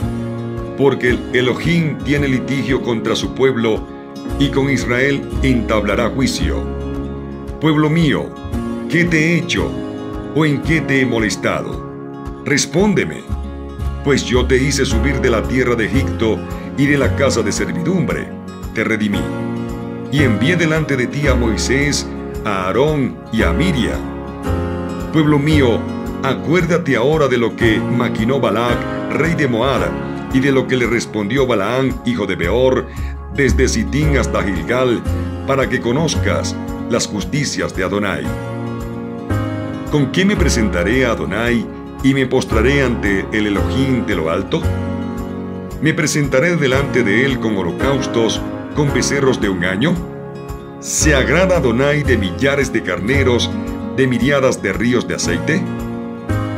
porque 0.76 1.12
el 1.12 1.20
Elohim 1.34 2.00
tiene 2.00 2.28
litigio 2.28 2.82
contra 2.82 3.16
su 3.16 3.36
pueblo, 3.36 3.91
y 4.42 4.50
con 4.50 4.72
Israel 4.72 5.22
entablará 5.44 6.10
juicio. 6.10 6.64
Pueblo 7.60 7.92
mío, 7.92 8.34
¿qué 8.90 9.06
te 9.06 9.20
he 9.20 9.38
hecho? 9.38 9.72
¿O 10.36 10.48
en 10.48 10.64
qué 10.64 10.82
te 10.82 11.00
he 11.00 11.06
molestado? 11.06 12.42
Respóndeme, 12.44 13.22
pues 14.04 14.26
yo 14.26 14.48
te 14.48 14.58
hice 14.58 14.84
subir 14.84 15.22
de 15.22 15.30
la 15.30 15.44
tierra 15.44 15.76
de 15.76 15.86
Egipto 15.86 16.40
y 16.76 16.88
de 16.88 16.98
la 16.98 17.16
casa 17.16 17.44
de 17.44 17.52
servidumbre, 17.52 18.30
te 18.74 18.84
redimí. 18.84 19.22
Y 20.12 20.24
envié 20.24 20.56
delante 20.56 20.98
de 20.98 21.06
ti 21.06 21.28
a 21.28 21.36
Moisés, 21.36 22.08
a 22.44 22.66
Aarón 22.66 23.18
y 23.32 23.44
a 23.44 23.54
Miriam. 23.54 24.00
Pueblo 25.14 25.38
mío, 25.38 25.80
acuérdate 26.24 26.96
ahora 26.96 27.28
de 27.28 27.38
lo 27.38 27.56
que 27.56 27.78
maquinó 27.78 28.40
Balac, 28.40 29.12
rey 29.12 29.36
de 29.36 29.48
Moab, 29.48 29.92
y 30.34 30.40
de 30.40 30.52
lo 30.52 30.66
que 30.68 30.78
le 30.78 30.88
respondió 30.88 31.46
Balaán, 31.46 32.02
hijo 32.06 32.26
de 32.26 32.36
Beor, 32.36 32.88
desde 33.42 33.68
Sitín 33.68 34.18
hasta 34.18 34.44
Gilgal, 34.44 35.02
para 35.48 35.68
que 35.68 35.82
conozcas 35.82 36.56
las 36.92 37.08
justicias 37.08 37.76
de 37.76 37.84
Adonai. 37.84 38.24
¿Con 39.92 40.12
qué 40.12 40.26
me 40.26 40.36
presentaré 40.36 41.08
a 41.08 41.14
Adonai 41.14 41.66
y 42.04 42.14
me 42.14 42.28
postraré 42.28 42.84
ante 42.84 43.26
el 43.32 43.48
Elohim 43.48 44.06
de 44.06 44.16
lo 44.16 44.30
alto? 44.30 44.62
¿Me 45.82 45.92
presentaré 45.96 46.56
delante 46.56 47.02
de 47.02 47.26
él 47.26 47.40
con 47.40 47.58
holocaustos, 47.58 48.40
con 48.76 48.94
becerros 48.94 49.42
de 49.42 49.50
un 49.50 49.66
año? 49.66 49.96
¿Se 50.80 51.16
agrada 51.16 51.58
Adonai 51.58 52.04
de 52.04 52.18
millares 52.18 52.72
de 52.72 52.84
carneros, 52.84 53.50
de 53.98 54.06
miriadas 54.06 54.62
de 54.62 54.72
ríos 54.72 55.08
de 55.08 55.16
aceite? 55.16 55.64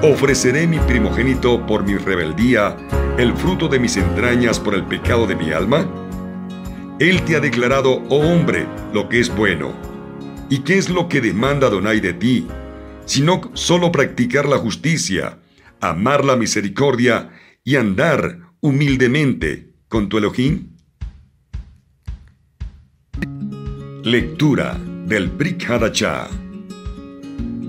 ¿Ofreceré 0.02 0.67
mi 0.67 0.80
primogénito 0.80 1.65
por 1.65 1.86
mi 1.86 1.96
rebeldía, 1.96 2.76
el 3.17 3.34
fruto 3.36 3.69
de 3.69 3.80
mis 3.80 3.96
entrañas 3.96 4.60
por 4.60 4.76
el 4.76 4.84
pecado 4.84 5.28
de 5.28 5.38
mi 5.38 5.54
alma? 5.54 5.88
Él 7.10 7.24
te 7.24 7.36
ha 7.36 7.39
declarado, 7.39 8.02
oh 8.10 8.20
hombre, 8.20 8.66
lo 8.94 9.10
que 9.10 9.20
es 9.20 9.34
bueno. 9.36 9.74
¿Y 10.50 10.60
qué 10.60 10.78
es 10.78 10.89
lo 10.89 11.08
que 11.10 11.22
demanda 11.22 11.68
Adonai 11.68 12.00
de 12.00 12.13
ti? 12.13 12.48
sino 13.06 13.52
solo 13.54 13.92
practicar 13.92 14.48
la 14.48 14.58
justicia, 14.58 15.39
amar 15.82 16.24
la 16.24 16.36
misericordia 16.36 17.32
y 17.63 17.76
andar 17.76 18.39
humildemente 18.62 19.74
con 19.88 20.10
tu 20.10 20.18
Elohim? 20.18 20.70
Lectura 24.04 24.80
del 25.06 25.30
Brit 25.30 25.63
Hadachá. 25.70 26.30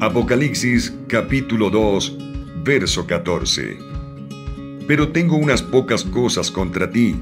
Apocalipsis 0.00 0.92
capítulo 1.08 1.70
2, 1.70 2.18
verso 2.64 3.06
14. 3.06 3.78
Pero 4.86 5.08
tengo 5.08 5.36
unas 5.36 5.62
pocas 5.62 6.04
cosas 6.04 6.50
contra 6.50 6.90
ti, 6.90 7.16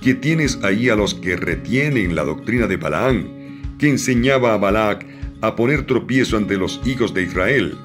que 0.00 0.14
tienes 0.14 0.58
ahí 0.62 0.88
a 0.88 0.96
los 0.96 1.14
que 1.14 1.36
retienen 1.36 2.14
la 2.14 2.24
doctrina 2.24 2.66
de 2.66 2.76
Balaán, 2.76 3.76
que 3.78 3.88
enseñaba 3.88 4.54
a 4.54 4.58
Balac 4.58 5.06
a 5.42 5.56
poner 5.56 5.86
tropiezo 5.86 6.36
ante 6.36 6.56
los 6.56 6.80
hijos 6.84 7.14
de 7.14 7.22
Israel, 7.22 7.76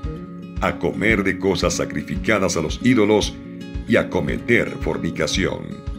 a 0.62 0.80
comer 0.80 1.24
de 1.24 1.38
cosas 1.38 1.76
sacrificadas 1.76 2.58
a 2.58 2.62
los 2.62 2.80
ídolos 2.84 3.36
y 3.88 3.98
a 3.98 4.10
cometer 4.10 4.70
fornicación. 4.82 5.95